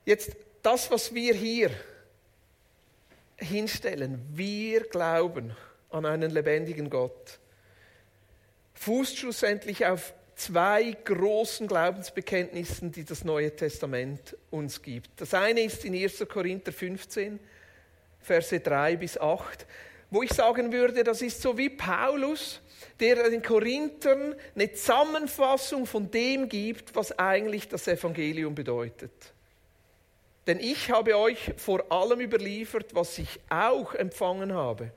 Jetzt 0.05 0.35
das, 0.63 0.89
was 0.89 1.13
wir 1.13 1.35
hier 1.35 1.69
hinstellen, 3.37 4.25
wir 4.33 4.81
glauben 4.81 5.55
an 5.91 6.05
einen 6.05 6.31
lebendigen 6.31 6.89
Gott, 6.89 7.39
fußt 8.73 9.17
schlussendlich 9.17 9.85
auf 9.85 10.13
zwei 10.35 10.97
großen 11.03 11.67
Glaubensbekenntnissen, 11.67 12.91
die 12.91 13.03
das 13.03 13.23
Neue 13.23 13.55
Testament 13.55 14.35
uns 14.49 14.81
gibt. 14.81 15.09
Das 15.17 15.33
eine 15.33 15.61
ist 15.61 15.85
in 15.85 15.93
1. 15.93 16.25
Korinther 16.27 16.71
15, 16.71 17.39
Verse 18.19 18.59
3 18.59 18.95
bis 18.97 19.17
8, 19.19 19.67
wo 20.09 20.23
ich 20.23 20.33
sagen 20.33 20.71
würde, 20.71 21.03
das 21.03 21.21
ist 21.21 21.41
so 21.41 21.57
wie 21.57 21.69
Paulus, 21.69 22.61
der 22.99 23.29
den 23.29 23.41
Korinthern 23.41 24.35
eine 24.55 24.73
Zusammenfassung 24.73 25.85
von 25.85 26.09
dem 26.09 26.49
gibt, 26.49 26.95
was 26.95 27.17
eigentlich 27.17 27.67
das 27.67 27.87
Evangelium 27.87 28.55
bedeutet. 28.55 29.11
Denn 30.47 30.59
ich 30.59 30.89
habe 30.89 31.17
euch 31.17 31.53
vor 31.57 31.91
allem 31.91 32.19
überliefert, 32.19 32.95
was 32.95 33.19
ich 33.19 33.39
auch 33.49 33.93
empfangen 33.93 34.53
habe 34.53 34.91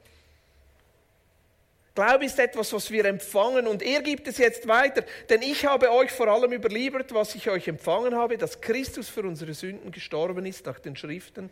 Glaube 1.95 2.25
ist 2.25 2.41
etwas, 2.41 2.73
was 2.73 2.91
wir 2.91 3.05
empfangen 3.05 3.69
und 3.69 3.81
er 3.81 4.03
gibt 4.03 4.27
es 4.27 4.39
jetzt 4.39 4.67
weiter. 4.67 5.05
Denn 5.29 5.43
ich 5.43 5.65
habe 5.65 5.93
euch 5.93 6.11
vor 6.11 6.27
allem 6.27 6.53
überliefert, 6.53 7.15
was 7.15 7.37
ich 7.37 7.49
euch 7.49 7.69
empfangen 7.69 8.17
habe, 8.17 8.37
dass 8.37 8.61
Christus 8.61 9.09
für 9.09 9.23
unsere 9.23 9.55
Sünden 9.55 9.93
gestorben 9.93 10.45
ist 10.45 10.67
nach 10.67 10.81
den 10.81 10.97
Schriften 10.97 11.51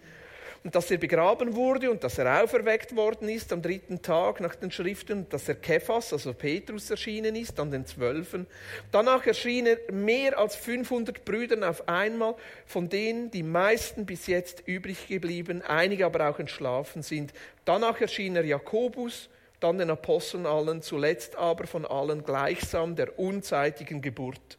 und 0.65 0.75
dass 0.75 0.91
er 0.91 0.99
begraben 0.99 1.55
wurde 1.55 1.93
und 1.93 2.03
dass 2.03 2.19
er 2.19 2.43
auferweckt 2.43 2.95
worden 2.97 3.29
ist 3.29 3.53
am 3.53 3.63
dritten 3.63 4.03
Tag 4.03 4.41
nach 4.41 4.57
den 4.57 4.73
Schriften 4.73 5.19
und 5.19 5.33
dass 5.33 5.49
er 5.49 5.57
Kephas, 5.57 6.13
also 6.13 6.33
Petrus, 6.35 6.91
erschienen 6.91 7.37
ist 7.37 7.59
an 7.59 7.71
den 7.71 7.87
Zwölfen. 7.87 8.49
Danach 8.91 9.25
erschien 9.27 9.67
er 9.67 9.79
mehr 9.93 10.39
als 10.39 10.57
500 10.57 11.25
Brüdern 11.25 11.63
auf 11.63 11.89
einmal, 11.89 12.35
von 12.67 12.89
denen 12.89 13.31
die 13.31 13.45
meisten 13.45 14.07
bis 14.07 14.27
jetzt 14.27 14.63
übrig 14.67 15.09
geblieben, 15.09 15.63
einige 15.63 16.07
aber 16.07 16.29
auch 16.29 16.39
entschlafen 16.39 17.03
sind. 17.03 17.33
Danach 17.65 18.01
erschien 18.01 18.35
er 18.37 18.45
Jakobus, 18.45 19.29
dann 19.63 19.79
den 19.79 19.91
Aposteln 19.91 20.47
allen, 20.47 20.83
zuletzt 20.83 21.37
aber 21.37 21.67
von 21.67 21.85
allen 21.85 22.25
gleichsam 22.25 22.97
der 22.97 23.19
unzeitigen 23.19 24.03
Geburt 24.03 24.59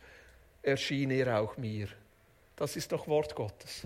erschien 0.61 1.11
er 1.11 1.39
auch 1.39 1.57
mir. 1.57 1.87
Das 2.55 2.75
ist 2.75 2.91
doch 2.91 3.07
Wort 3.07 3.35
Gottes. 3.35 3.83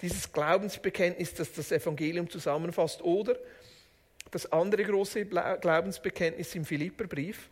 Dieses 0.00 0.32
Glaubensbekenntnis, 0.32 1.34
das 1.34 1.52
das 1.52 1.72
Evangelium 1.72 2.30
zusammenfasst, 2.30 3.02
oder 3.02 3.36
das 4.30 4.50
andere 4.52 4.84
große 4.84 5.24
Glaubensbekenntnis 5.24 6.54
im 6.54 6.64
Philipperbrief. 6.64 7.48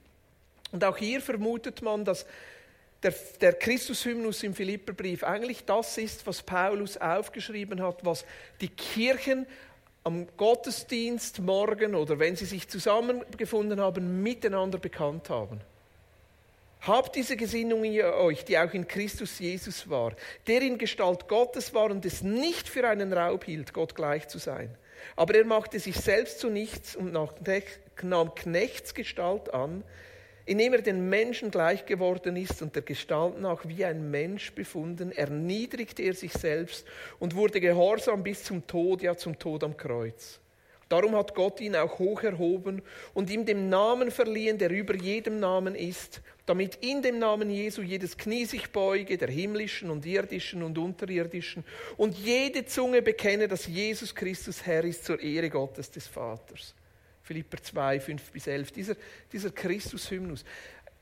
Und 0.73 0.85
auch 0.85 0.97
hier 0.97 1.21
vermutet 1.21 1.83
man, 1.83 2.05
dass 2.05 2.27
der, 3.03 3.15
der 3.41 3.53
Christushymnus 3.55 4.43
im 4.43 4.55
Philipperbrief 4.55 5.25
eigentlich 5.25 5.65
das 5.65 5.99
ist, 5.99 6.27
was 6.27 6.43
Paulus 6.43 6.97
aufgeschrieben 6.97 7.83
hat, 7.83 8.05
was 8.05 8.25
die 8.61 8.69
Kirchen 8.69 9.47
am 10.07 10.29
Gottesdienst 10.37 11.41
morgen 11.41 11.97
oder 11.97 12.21
wenn 12.21 12.37
sie 12.37 12.45
sich 12.45 12.69
zusammengefunden 12.69 13.81
haben, 13.81 14.23
miteinander 14.23 14.79
bekannt 14.79 15.29
haben. 15.31 15.61
Habt 16.83 17.17
diese 17.17 17.37
Gesinnung 17.37 17.83
in 17.83 18.05
euch, 18.05 18.45
die 18.45 18.57
auch 18.57 18.73
in 18.73 18.87
Christus 18.87 19.41
Jesus 19.41 19.91
war, 19.91 20.13
der 20.47 20.63
in 20.63 20.79
Gestalt 20.79 21.27
Gottes 21.27 21.75
war 21.75 21.91
und 21.91 22.07
es 22.07 22.23
nicht 22.23 22.69
für 22.69 22.89
einen 22.89 23.13
Raub 23.13 23.47
hielt, 23.47 23.73
Gott 23.73 23.97
gleich 23.97 24.29
zu 24.29 24.39
sein. 24.39 24.73
Aber 25.17 25.35
er 25.35 25.45
machte 25.45 25.81
sich 25.81 25.97
selbst 25.97 26.39
zu 26.39 26.51
nichts 26.51 26.95
und 26.95 27.13
nahm 27.13 28.35
Knechtsgestalt 28.37 29.53
an, 29.53 29.83
indem 30.47 30.75
er 30.75 30.83
den 30.83 31.09
Menschen 31.09 31.51
gleich 31.51 31.85
geworden 31.85 32.37
ist 32.37 32.63
und 32.63 32.75
der 32.75 32.83
Gestalt 32.83 33.41
nach 33.41 33.67
wie 33.67 33.85
ein 33.85 34.11
Mensch 34.11 34.53
befunden, 34.53 35.13
erniedrigte 35.13 36.03
er 36.03 36.15
sich 36.15 36.33
selbst 36.33 36.87
und 37.19 37.35
wurde 37.35 37.61
gehorsam 37.61 38.23
bis 38.23 38.45
zum 38.45 38.67
Tod, 38.67 39.03
ja 39.03 39.17
zum 39.17 39.39
Tod 39.39 39.65
am 39.65 39.77
Kreuz. 39.77 40.41
Darum 40.89 41.17
hat 41.17 41.35
Gott 41.35 41.61
ihn 41.61 41.75
auch 41.75 41.99
hoch 41.99 42.23
erhoben 42.23 42.81
und 43.13 43.29
ihm 43.29 43.45
den 43.45 43.69
Namen 43.69 44.13
verliehen, 44.13 44.57
der 44.57 44.71
über 44.71 44.95
jedem 44.95 45.41
Namen 45.41 45.75
ist, 45.75 46.23
damit 46.47 46.77
in 46.77 47.03
dem 47.03 47.19
Namen 47.19 47.51
Jesu 47.51 47.83
jedes 47.83 48.17
Knie 48.17 48.45
sich 48.45 48.71
beuge, 48.71 49.19
der 49.19 49.29
himmlischen 49.29 49.91
und 49.91 50.07
irdischen 50.07 50.63
und 50.63 50.79
unterirdischen, 50.79 51.65
und 51.97 52.17
jede 52.17 52.67
Zunge 52.67 53.03
bekenne, 53.03 53.49
dass 53.49 53.67
Jesus 53.67 54.15
Christus 54.15 54.65
Herr 54.65 54.85
ist 54.85 55.05
zur 55.05 55.21
Ehre 55.21 55.51
Gottes 55.51 55.91
des 55.91 56.07
Vaters. 56.07 56.73
Philipper 57.27 57.61
2, 57.61 57.99
5 57.99 58.31
bis 58.31 58.47
11, 58.47 58.71
dieser, 58.71 58.97
dieser 59.33 59.51
Christus-Hymnus. 59.51 60.45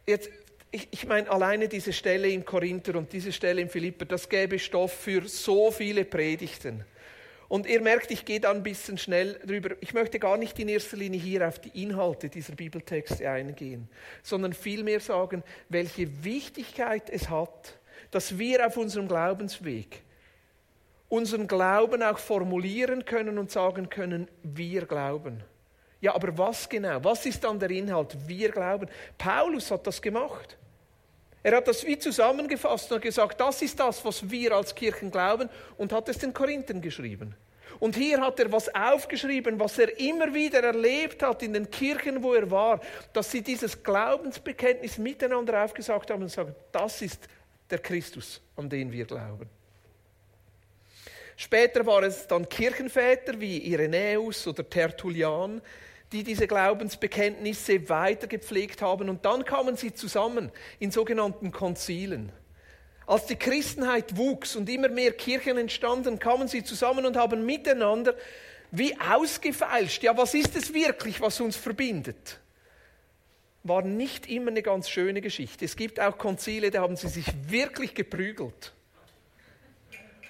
Jetzt, 0.06 0.30
ich, 0.70 0.88
ich 0.90 1.06
meine, 1.06 1.28
alleine 1.30 1.68
diese 1.68 1.92
Stelle 1.92 2.30
im 2.30 2.46
Korinther 2.46 2.96
und 2.96 3.12
diese 3.12 3.30
Stelle 3.30 3.60
im 3.60 3.68
Philipper, 3.68 4.06
das 4.06 4.26
gäbe 4.26 4.58
Stoff 4.58 4.92
für 4.92 5.28
so 5.28 5.70
viele 5.70 6.06
Predigten. 6.06 6.82
Und 7.48 7.66
ihr 7.66 7.82
merkt, 7.82 8.10
ich 8.10 8.24
gehe 8.24 8.40
da 8.40 8.50
ein 8.50 8.62
bisschen 8.62 8.96
schnell 8.96 9.38
drüber. 9.44 9.76
Ich 9.82 9.92
möchte 9.92 10.18
gar 10.18 10.38
nicht 10.38 10.58
in 10.58 10.68
erster 10.68 10.96
Linie 10.96 11.20
hier 11.20 11.46
auf 11.46 11.58
die 11.58 11.82
Inhalte 11.82 12.30
dieser 12.30 12.54
Bibeltexte 12.54 13.28
eingehen, 13.28 13.88
sondern 14.22 14.54
vielmehr 14.54 15.00
sagen, 15.00 15.44
welche 15.68 16.24
Wichtigkeit 16.24 17.10
es 17.10 17.28
hat, 17.28 17.78
dass 18.10 18.38
wir 18.38 18.66
auf 18.66 18.78
unserem 18.78 19.08
Glaubensweg 19.08 20.02
unseren 21.10 21.46
Glauben 21.46 22.02
auch 22.02 22.18
formulieren 22.18 23.04
können 23.04 23.36
und 23.36 23.50
sagen 23.50 23.90
können, 23.90 24.26
wir 24.42 24.86
glauben. 24.86 25.44
Ja, 26.04 26.14
aber 26.14 26.36
was 26.36 26.68
genau? 26.68 27.02
Was 27.02 27.24
ist 27.24 27.42
dann 27.42 27.58
der 27.58 27.70
Inhalt? 27.70 28.14
Wir 28.26 28.50
glauben. 28.50 28.90
Paulus 29.16 29.70
hat 29.70 29.86
das 29.86 30.02
gemacht. 30.02 30.58
Er 31.42 31.56
hat 31.56 31.66
das 31.66 31.82
wie 31.86 31.98
zusammengefasst 31.98 32.92
und 32.92 33.00
gesagt, 33.00 33.40
das 33.40 33.62
ist 33.62 33.80
das, 33.80 34.04
was 34.04 34.30
wir 34.30 34.52
als 34.52 34.74
Kirchen 34.74 35.10
glauben 35.10 35.48
und 35.78 35.94
hat 35.94 36.10
es 36.10 36.18
den 36.18 36.34
Korinthern 36.34 36.82
geschrieben. 36.82 37.34
Und 37.80 37.96
hier 37.96 38.20
hat 38.20 38.38
er 38.38 38.52
was 38.52 38.68
aufgeschrieben, 38.74 39.58
was 39.58 39.78
er 39.78 39.98
immer 39.98 40.34
wieder 40.34 40.62
erlebt 40.62 41.22
hat 41.22 41.42
in 41.42 41.54
den 41.54 41.70
Kirchen, 41.70 42.22
wo 42.22 42.34
er 42.34 42.50
war, 42.50 42.82
dass 43.14 43.30
sie 43.30 43.40
dieses 43.40 43.82
Glaubensbekenntnis 43.82 44.98
miteinander 44.98 45.64
aufgesagt 45.64 46.10
haben 46.10 46.22
und 46.22 46.28
sagen, 46.28 46.54
das 46.70 47.00
ist 47.00 47.26
der 47.70 47.78
Christus, 47.78 48.42
an 48.56 48.68
den 48.68 48.92
wir 48.92 49.06
glauben. 49.06 49.48
Später 51.36 51.86
waren 51.86 52.04
es 52.04 52.26
dann 52.26 52.46
Kirchenväter 52.46 53.40
wie 53.40 53.56
Irenäus 53.58 54.46
oder 54.46 54.68
Tertullian, 54.68 55.62
die 56.14 56.22
diese 56.22 56.46
Glaubensbekenntnisse 56.46 57.88
weiter 57.88 58.28
gepflegt 58.28 58.80
haben. 58.80 59.08
Und 59.08 59.24
dann 59.24 59.44
kamen 59.44 59.76
sie 59.76 59.92
zusammen 59.92 60.52
in 60.78 60.92
sogenannten 60.92 61.50
Konzilen. 61.50 62.30
Als 63.04 63.26
die 63.26 63.36
Christenheit 63.36 64.16
wuchs 64.16 64.54
und 64.54 64.68
immer 64.68 64.88
mehr 64.88 65.12
Kirchen 65.12 65.58
entstanden, 65.58 66.20
kamen 66.20 66.46
sie 66.46 66.62
zusammen 66.62 67.04
und 67.04 67.16
haben 67.16 67.44
miteinander 67.44 68.14
wie 68.70 68.96
ausgefeilscht, 68.98 70.02
ja, 70.02 70.16
was 70.16 70.34
ist 70.34 70.56
es 70.56 70.72
wirklich, 70.72 71.20
was 71.20 71.40
uns 71.40 71.56
verbindet? 71.56 72.40
War 73.64 73.82
nicht 73.82 74.28
immer 74.28 74.50
eine 74.50 74.62
ganz 74.62 74.88
schöne 74.88 75.20
Geschichte. 75.20 75.64
Es 75.64 75.76
gibt 75.76 76.00
auch 76.00 76.16
Konzile, 76.16 76.70
da 76.70 76.80
haben 76.80 76.96
sie 76.96 77.08
sich 77.08 77.26
wirklich 77.48 77.94
geprügelt. 77.94 78.72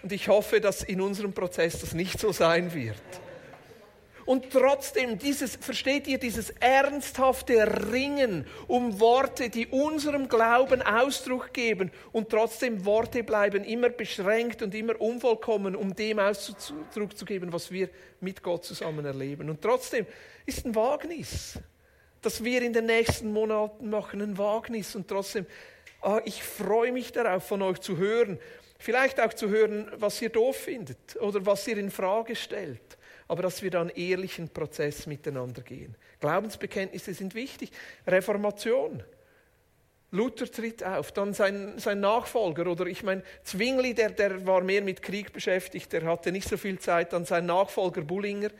Und 0.02 0.12
ich 0.12 0.28
hoffe, 0.28 0.60
dass 0.60 0.82
in 0.82 1.00
unserem 1.00 1.32
Prozess 1.32 1.80
das 1.80 1.94
nicht 1.94 2.18
so 2.18 2.32
sein 2.32 2.74
wird. 2.74 3.02
Und 4.26 4.50
trotzdem, 4.50 5.18
dieses, 5.18 5.56
versteht 5.56 6.06
ihr, 6.06 6.18
dieses 6.18 6.50
ernsthafte 6.60 7.92
Ringen 7.92 8.46
um 8.66 8.98
Worte, 8.98 9.50
die 9.50 9.66
unserem 9.66 10.28
Glauben 10.28 10.80
Ausdruck 10.80 11.52
geben 11.52 11.90
und 12.12 12.30
trotzdem 12.30 12.84
Worte 12.86 13.22
bleiben 13.22 13.64
immer 13.64 13.90
beschränkt 13.90 14.62
und 14.62 14.74
immer 14.74 14.98
unvollkommen, 15.00 15.76
um 15.76 15.94
dem 15.94 16.18
Ausdruck 16.18 17.16
zu 17.16 17.24
geben, 17.24 17.52
was 17.52 17.70
wir 17.70 17.90
mit 18.20 18.42
Gott 18.42 18.64
zusammen 18.64 19.04
erleben. 19.04 19.50
Und 19.50 19.60
trotzdem 19.60 20.06
ist 20.46 20.64
ein 20.64 20.74
Wagnis, 20.74 21.58
dass 22.22 22.42
wir 22.42 22.62
in 22.62 22.72
den 22.72 22.86
nächsten 22.86 23.30
Monaten 23.30 23.90
machen, 23.90 24.22
ein 24.22 24.38
Wagnis. 24.38 24.96
Und 24.96 25.08
trotzdem, 25.08 25.44
ah, 26.00 26.22
ich 26.24 26.42
freue 26.42 26.92
mich 26.92 27.12
darauf, 27.12 27.46
von 27.46 27.60
euch 27.60 27.80
zu 27.80 27.98
hören. 27.98 28.38
Vielleicht 28.78 29.20
auch 29.20 29.34
zu 29.34 29.50
hören, 29.50 29.90
was 29.96 30.20
ihr 30.22 30.30
doof 30.30 30.56
findet 30.56 31.16
oder 31.20 31.44
was 31.44 31.68
ihr 31.68 31.76
in 31.76 31.90
Frage 31.90 32.34
stellt 32.34 32.96
aber 33.28 33.42
dass 33.42 33.62
wir 33.62 33.70
da 33.70 33.80
einen 33.80 33.90
ehrlichen 33.90 34.48
Prozess 34.48 35.06
miteinander 35.06 35.62
gehen. 35.62 35.96
Glaubensbekenntnisse 36.20 37.14
sind 37.14 37.34
wichtig. 37.34 37.70
Reformation. 38.06 39.02
Luther 40.10 40.48
tritt 40.50 40.84
auf, 40.84 41.10
dann 41.10 41.34
sein, 41.34 41.74
sein 41.78 41.98
Nachfolger 41.98 42.68
oder 42.68 42.86
ich 42.86 43.02
meine, 43.02 43.24
Zwingli, 43.42 43.94
der, 43.94 44.10
der 44.10 44.46
war 44.46 44.62
mehr 44.62 44.80
mit 44.80 45.02
Krieg 45.02 45.32
beschäftigt, 45.32 45.92
der 45.92 46.04
hatte 46.04 46.30
nicht 46.30 46.48
so 46.48 46.56
viel 46.56 46.78
Zeit, 46.78 47.12
dann 47.12 47.24
sein 47.24 47.46
Nachfolger 47.46 48.02
Bullinger, 48.02 48.50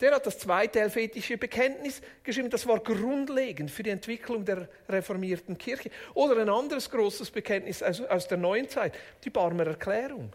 der 0.00 0.14
hat 0.14 0.26
das 0.26 0.38
zweite 0.38 0.80
helvetische 0.80 1.36
Bekenntnis 1.36 2.00
geschrieben, 2.22 2.48
das 2.48 2.66
war 2.66 2.80
grundlegend 2.80 3.70
für 3.70 3.82
die 3.82 3.90
Entwicklung 3.90 4.46
der 4.46 4.66
reformierten 4.88 5.58
Kirche. 5.58 5.90
Oder 6.14 6.40
ein 6.40 6.48
anderes 6.48 6.90
großes 6.90 7.30
Bekenntnis 7.30 7.82
aus, 7.82 8.00
aus 8.00 8.26
der 8.26 8.38
neuen 8.38 8.68
Zeit, 8.70 8.94
die 9.24 9.30
Barmer 9.30 9.66
Erklärung. 9.66 10.32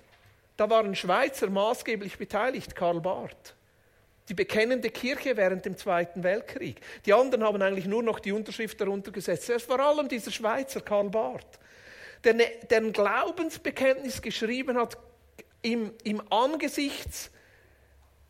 Da 0.56 0.70
waren 0.70 0.96
Schweizer 0.96 1.50
maßgeblich 1.50 2.18
beteiligt, 2.18 2.76
Karl 2.76 3.02
Barth 3.02 3.56
die 4.30 4.36
bekennende 4.36 4.92
Kirche 4.92 5.36
während 5.36 5.66
dem 5.66 5.76
Zweiten 5.76 6.24
Weltkrieg. 6.24 6.80
Die 7.06 7.14
anderen 7.14 7.44
haben 7.44 7.62
eigentlich 7.62 7.88
nur 7.88 8.04
noch 8.04 8.20
die 8.20 8.32
Unterschrift 8.32 8.80
darunter 8.80 9.12
gesetzt. 9.12 9.50
Es 9.50 9.64
vor 9.64 9.80
allem 9.80 10.08
dieser 10.08 10.32
Schweizer 10.32 10.82
Karl 10.82 11.10
Barth, 11.10 11.60
der, 12.24 12.36
ne, 12.36 12.46
ein 12.72 12.94
Glaubensbekenntnis 12.94 14.22
geschrieben 14.22 14.78
hat 14.78 14.98
im, 15.64 15.94
im 16.04 16.22
Angesichts 16.32 17.32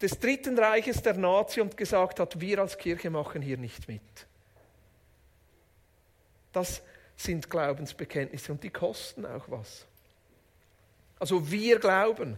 des 0.02 0.18
Dritten 0.18 0.58
Reiches 0.58 1.02
der 1.02 1.16
Nazi 1.16 1.60
und 1.60 1.76
gesagt 1.76 2.20
hat, 2.22 2.40
wir 2.40 2.60
als 2.60 2.78
Kirche 2.78 3.10
machen 3.10 3.42
hier 3.42 3.58
nicht 3.58 3.88
mit. 3.90 4.02
Das 6.54 6.82
sind 7.18 7.50
Glaubensbekenntnisse 7.50 8.54
und 8.54 8.64
die 8.64 8.70
kosten 8.70 9.26
auch 9.26 9.50
was. 9.50 9.86
Also 11.20 11.52
wir 11.52 11.80
glauben. 11.80 12.38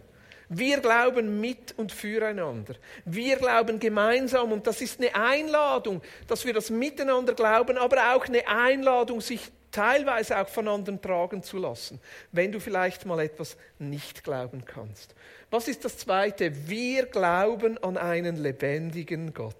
Wir 0.54 0.80
glauben 0.80 1.40
mit 1.40 1.72
und 1.78 1.92
füreinander. 1.92 2.74
Wir 3.06 3.36
glauben 3.36 3.78
gemeinsam 3.80 4.52
und 4.52 4.66
das 4.66 4.82
ist 4.82 5.00
eine 5.00 5.14
Einladung, 5.14 6.02
dass 6.26 6.44
wir 6.44 6.52
das 6.52 6.68
miteinander 6.68 7.32
glauben, 7.32 7.78
aber 7.78 8.14
auch 8.14 8.26
eine 8.26 8.46
Einladung, 8.46 9.22
sich 9.22 9.50
teilweise 9.70 10.38
auch 10.38 10.48
von 10.48 10.68
anderen 10.68 11.00
tragen 11.00 11.42
zu 11.42 11.56
lassen, 11.56 11.98
wenn 12.32 12.52
du 12.52 12.60
vielleicht 12.60 13.06
mal 13.06 13.18
etwas 13.20 13.56
nicht 13.78 14.24
glauben 14.24 14.66
kannst. 14.66 15.14
Was 15.50 15.68
ist 15.68 15.86
das 15.86 15.96
Zweite? 15.96 16.68
Wir 16.68 17.06
glauben 17.06 17.82
an 17.82 17.96
einen 17.96 18.36
lebendigen 18.36 19.32
Gott. 19.32 19.54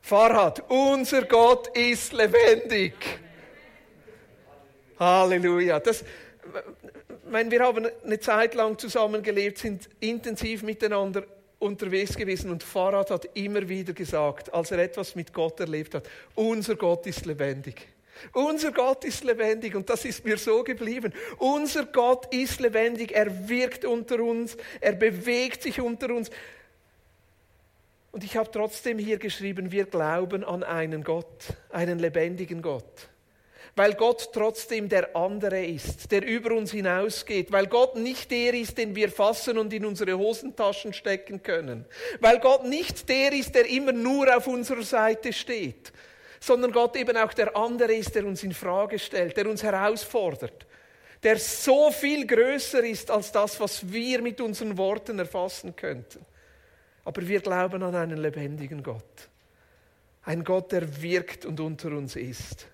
Farhad, 0.00 0.62
unser 0.70 1.26
Gott 1.26 1.76
ist 1.76 2.14
lebendig. 2.14 2.94
Halleluja. 4.98 5.78
Das, 5.80 6.04
meine, 7.30 7.50
wir 7.50 7.60
haben 7.60 7.86
eine 8.04 8.20
Zeit 8.20 8.54
lang 8.54 8.78
zusammengelebt, 8.78 9.58
sind 9.58 9.88
intensiv 10.00 10.62
miteinander 10.62 11.24
unterwegs 11.58 12.16
gewesen 12.16 12.50
und 12.50 12.62
Farad 12.62 13.10
hat 13.10 13.28
immer 13.34 13.68
wieder 13.68 13.92
gesagt, 13.92 14.52
als 14.52 14.70
er 14.70 14.78
etwas 14.78 15.14
mit 15.14 15.32
Gott 15.32 15.60
erlebt 15.60 15.94
hat, 15.94 16.08
unser 16.34 16.76
Gott 16.76 17.06
ist 17.06 17.24
lebendig. 17.24 17.88
Unser 18.32 18.70
Gott 18.70 19.04
ist 19.04 19.24
lebendig 19.24 19.74
und 19.74 19.90
das 19.90 20.04
ist 20.04 20.24
mir 20.24 20.36
so 20.36 20.62
geblieben. 20.62 21.12
Unser 21.38 21.86
Gott 21.86 22.32
ist 22.32 22.60
lebendig, 22.60 23.12
er 23.12 23.48
wirkt 23.48 23.84
unter 23.84 24.20
uns, 24.20 24.56
er 24.80 24.92
bewegt 24.92 25.62
sich 25.62 25.80
unter 25.80 26.14
uns. 26.14 26.30
Und 28.12 28.22
ich 28.22 28.36
habe 28.36 28.50
trotzdem 28.50 28.98
hier 28.98 29.18
geschrieben, 29.18 29.72
wir 29.72 29.86
glauben 29.86 30.44
an 30.44 30.62
einen 30.62 31.02
Gott, 31.02 31.54
einen 31.70 31.98
lebendigen 31.98 32.62
Gott 32.62 33.08
weil 33.76 33.94
Gott 33.94 34.30
trotzdem 34.32 34.88
der 34.88 35.16
andere 35.16 35.64
ist, 35.64 36.10
der 36.12 36.24
über 36.24 36.54
uns 36.54 36.70
hinausgeht, 36.70 37.50
weil 37.50 37.66
Gott 37.66 37.96
nicht 37.96 38.30
der 38.30 38.54
ist, 38.54 38.78
den 38.78 38.94
wir 38.94 39.10
fassen 39.10 39.58
und 39.58 39.72
in 39.72 39.84
unsere 39.84 40.16
Hosentaschen 40.16 40.92
stecken 40.92 41.42
können, 41.42 41.84
weil 42.20 42.38
Gott 42.38 42.64
nicht 42.64 43.08
der 43.08 43.32
ist, 43.32 43.54
der 43.54 43.68
immer 43.68 43.92
nur 43.92 44.36
auf 44.36 44.46
unserer 44.46 44.82
Seite 44.82 45.32
steht, 45.32 45.92
sondern 46.38 46.70
Gott 46.70 46.94
eben 46.96 47.16
auch 47.16 47.32
der 47.32 47.56
andere 47.56 47.94
ist, 47.94 48.14
der 48.14 48.24
uns 48.26 48.44
in 48.44 48.52
Frage 48.52 48.98
stellt, 48.98 49.36
der 49.36 49.48
uns 49.48 49.62
herausfordert, 49.62 50.66
der 51.22 51.38
so 51.38 51.90
viel 51.90 52.26
größer 52.26 52.84
ist 52.84 53.10
als 53.10 53.32
das, 53.32 53.58
was 53.58 53.90
wir 53.90 54.22
mit 54.22 54.40
unseren 54.40 54.76
Worten 54.76 55.18
erfassen 55.18 55.74
könnten. 55.74 56.24
Aber 57.04 57.26
wir 57.26 57.40
glauben 57.40 57.82
an 57.82 57.94
einen 57.94 58.18
lebendigen 58.18 58.82
Gott. 58.82 59.28
Ein 60.22 60.44
Gott, 60.44 60.72
der 60.72 61.02
wirkt 61.02 61.44
und 61.44 61.60
unter 61.60 61.88
uns 61.88 62.16
ist. 62.16 62.68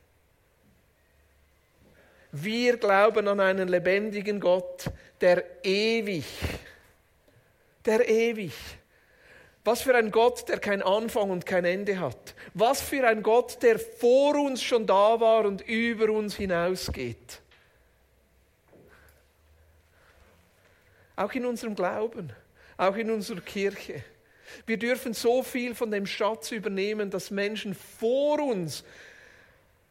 Wir 2.33 2.77
glauben 2.77 3.27
an 3.27 3.41
einen 3.41 3.69
lebendigen 3.69 4.39
Gott, 4.39 4.85
der 5.21 5.45
ewig, 5.65 6.25
der 7.85 8.09
ewig. 8.09 8.53
Was 9.65 9.83
für 9.83 9.95
ein 9.95 10.11
Gott, 10.11 10.49
der 10.49 10.59
kein 10.59 10.81
Anfang 10.81 11.31
und 11.31 11.45
kein 11.45 11.65
Ende 11.65 11.99
hat. 11.99 12.35
Was 12.55 12.81
für 12.81 13.07
ein 13.07 13.23
Gott, 13.23 13.63
der 13.63 13.79
vor 13.79 14.37
uns 14.37 14.63
schon 14.63 14.87
da 14.87 15.21
war 15.21 15.45
und 15.45 15.61
über 15.63 16.11
uns 16.11 16.37
hinausgeht. 16.37 17.41
Auch 21.17 21.33
in 21.33 21.45
unserem 21.45 21.75
Glauben, 21.75 22.33
auch 22.79 22.97
in 22.97 23.11
unserer 23.11 23.43
Kirche. 23.43 24.03
Wir 24.67 24.79
dürfen 24.79 25.13
so 25.13 25.43
viel 25.43 25.75
von 25.75 25.91
dem 25.91 26.07
Schatz 26.07 26.51
übernehmen, 26.51 27.11
dass 27.11 27.31
Menschen 27.31 27.75
vor 27.75 28.41
uns 28.41 28.85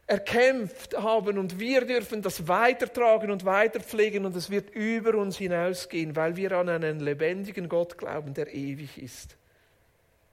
erkämpft 0.10 0.98
haben 0.98 1.38
und 1.38 1.60
wir 1.60 1.86
dürfen 1.86 2.24
das 2.24 2.48
weitertragen 2.48 3.30
und 3.30 3.46
weiterpflegen 3.46 4.26
und 4.26 4.36
es 4.36 4.50
wird 4.50 4.72
über 4.72 5.14
uns 5.14 5.38
hinausgehen, 5.38 6.16
weil 6.16 6.36
wir 6.36 6.52
an 6.54 6.68
einen 6.68 7.00
lebendigen 7.00 7.70
Gott 7.70 7.96
glauben, 7.96 8.34
der 8.34 8.52
ewig 8.52 9.00
ist. 9.02 9.38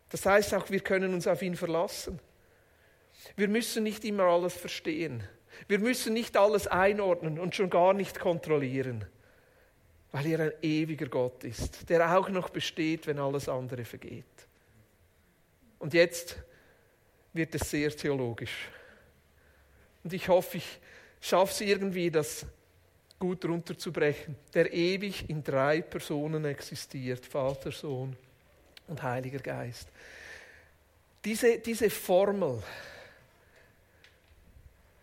Das 0.08 0.24
heißt 0.24 0.54
auch, 0.54 0.70
wir 0.70 0.80
können 0.80 1.12
uns 1.12 1.26
auf 1.26 1.42
ihn 1.42 1.56
verlassen. 1.56 2.18
Wir 3.36 3.48
müssen 3.48 3.82
nicht 3.82 4.02
immer 4.06 4.22
alles 4.22 4.54
verstehen. 4.54 5.22
Wir 5.68 5.78
müssen 5.78 6.14
nicht 6.14 6.38
alles 6.38 6.66
einordnen 6.66 7.38
und 7.38 7.54
schon 7.54 7.68
gar 7.68 7.92
nicht 7.92 8.18
kontrollieren, 8.18 9.04
weil 10.10 10.26
er 10.26 10.40
ein 10.40 10.52
ewiger 10.62 11.08
Gott 11.08 11.44
ist, 11.44 11.90
der 11.90 12.16
auch 12.16 12.30
noch 12.30 12.48
besteht, 12.48 13.06
wenn 13.06 13.18
alles 13.18 13.46
andere 13.46 13.84
vergeht. 13.84 14.24
Und 15.78 15.92
jetzt 15.92 16.38
wird 17.34 17.54
es 17.54 17.70
sehr 17.70 17.94
theologisch. 17.94 18.70
Und 20.06 20.12
ich 20.12 20.28
hoffe, 20.28 20.58
ich 20.58 20.78
schaffe 21.20 21.50
es 21.50 21.60
irgendwie, 21.62 22.12
das 22.12 22.46
gut 23.18 23.44
runterzubrechen. 23.44 24.36
Der 24.54 24.72
ewig 24.72 25.28
in 25.28 25.42
drei 25.42 25.82
Personen 25.82 26.44
existiert, 26.44 27.26
Vater, 27.26 27.72
Sohn 27.72 28.14
und 28.86 29.02
Heiliger 29.02 29.40
Geist. 29.40 29.88
Diese, 31.24 31.58
diese 31.58 31.90
Formel, 31.90 32.62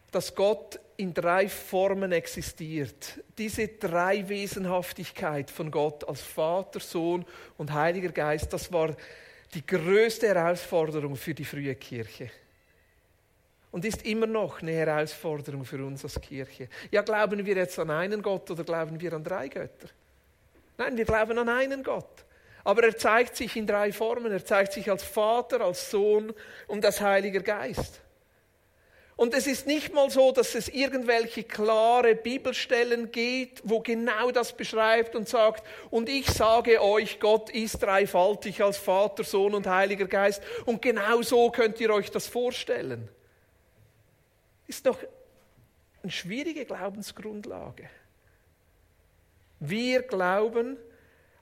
dass 0.09 0.33
Gott 0.33 0.79
in 0.95 1.13
drei 1.13 1.49
Formen 1.49 2.13
existiert, 2.13 3.21
diese 3.37 3.67
Dreiwesenhaftigkeit 3.67 5.51
von 5.51 5.69
Gott 5.69 6.07
als 6.07 6.21
Vater, 6.21 6.79
Sohn 6.79 7.25
und 7.57 7.73
Heiliger 7.73 8.13
Geist, 8.13 8.53
das 8.53 8.71
war 8.71 8.95
die 9.53 9.65
größte 9.65 10.29
Herausforderung 10.29 11.17
für 11.17 11.33
die 11.33 11.43
frühe 11.43 11.75
Kirche 11.75 12.31
und 13.73 13.83
ist 13.85 14.05
immer 14.05 14.27
noch 14.27 14.61
eine 14.61 14.71
Herausforderung 14.71 15.65
für 15.65 15.83
uns 15.83 16.03
als 16.03 16.21
Kirche. 16.21 16.69
Ja, 16.91 17.01
glauben 17.01 17.43
wir 17.43 17.55
jetzt 17.55 17.77
an 17.79 17.89
einen 17.89 18.21
Gott 18.21 18.49
oder 18.51 18.63
glauben 18.63 19.01
wir 19.01 19.13
an 19.13 19.23
drei 19.23 19.47
Götter? 19.47 19.87
Nein, 20.77 20.95
wir 20.95 21.05
glauben 21.05 21.35
an 21.39 21.49
einen 21.49 21.81
Gott. 21.81 22.23
Aber 22.63 22.83
er 22.83 22.95
zeigt 22.95 23.35
sich 23.35 23.55
in 23.55 23.65
drei 23.65 23.91
Formen. 23.91 24.31
Er 24.31 24.45
zeigt 24.45 24.73
sich 24.73 24.91
als 24.91 25.03
Vater, 25.03 25.61
als 25.61 25.89
Sohn 25.89 26.33
und 26.67 26.85
als 26.85 27.01
Heiliger 27.01 27.39
Geist. 27.39 27.99
Und 29.15 29.33
es 29.33 29.47
ist 29.47 29.65
nicht 29.65 29.91
mal 29.91 30.11
so, 30.11 30.31
dass 30.31 30.53
es 30.53 30.69
irgendwelche 30.69 31.43
klare 31.43 32.13
Bibelstellen 32.13 33.11
geht, 33.11 33.59
wo 33.63 33.79
genau 33.79 34.29
das 34.29 34.55
beschreibt 34.55 35.15
und 35.15 35.27
sagt, 35.27 35.63
und 35.89 36.09
ich 36.09 36.29
sage 36.29 36.79
euch, 36.79 37.19
Gott 37.19 37.49
ist 37.49 37.81
dreifaltig 37.81 38.61
als 38.61 38.77
Vater, 38.77 39.23
Sohn 39.23 39.55
und 39.55 39.65
Heiliger 39.65 40.05
Geist. 40.05 40.43
Und 40.65 40.83
genau 40.83 41.23
so 41.23 41.49
könnt 41.49 41.79
ihr 41.81 41.91
euch 41.91 42.11
das 42.11 42.27
vorstellen. 42.27 43.09
Ist 44.67 44.85
doch 44.85 44.99
eine 46.01 46.11
schwierige 46.11 46.65
Glaubensgrundlage. 46.65 47.89
Wir 49.59 50.01
glauben, 50.01 50.77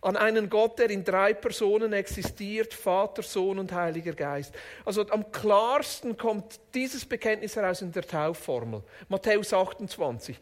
an 0.02 0.18
einen 0.18 0.50
Gott, 0.50 0.80
der 0.80 0.90
in 0.90 1.04
drei 1.04 1.34
Personen 1.34 1.94
existiert, 1.94 2.74
Vater, 2.74 3.22
Sohn 3.22 3.60
und 3.60 3.72
Heiliger 3.72 4.14
Geist. 4.14 4.54
Also 4.84 5.08
am 5.10 5.32
klarsten 5.32 6.18
kommt 6.18 6.60
dieses 6.74 7.06
Bekenntnis 7.06 7.56
heraus 7.56 7.82
in 7.82 7.92
der 7.92 8.04
Taufformel. 8.04 8.84
Matthäus 9.10 9.54
28. 9.54 10.40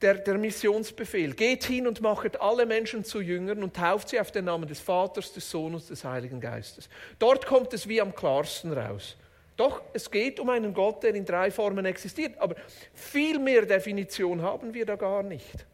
Der, 0.00 0.14
der, 0.14 0.38
Missionsbefehl. 0.38 1.34
Geht 1.34 1.64
hin 1.64 1.86
und 1.86 2.00
machet 2.00 2.40
alle 2.40 2.64
Menschen 2.64 3.04
zu 3.04 3.20
Jüngern 3.20 3.62
und 3.62 3.76
tauft 3.76 4.08
sie 4.08 4.20
auf 4.20 4.30
den 4.30 4.46
Namen 4.46 4.66
des 4.66 4.80
Vaters, 4.80 5.32
des 5.32 5.50
Sohnes, 5.50 5.88
des 5.88 6.04
Heiligen 6.04 6.40
Geistes. 6.40 6.88
Dort 7.18 7.46
kommt 7.46 7.74
es 7.74 7.86
wie 7.86 8.00
am 8.00 8.14
klarsten 8.14 8.72
raus. 8.72 9.16
Doch, 9.56 9.82
es 9.92 10.10
geht 10.10 10.40
um 10.40 10.48
einen 10.48 10.72
Gott, 10.72 11.02
der 11.02 11.14
in 11.14 11.24
drei 11.24 11.50
Formen 11.50 11.84
existiert, 11.84 12.38
aber 12.38 12.54
viel 12.94 13.38
mehr 13.38 13.66
Definition 13.66 14.40
haben 14.42 14.72
wir 14.72 14.86
da 14.86 14.96
gar 14.96 15.22
nicht. 15.22 15.66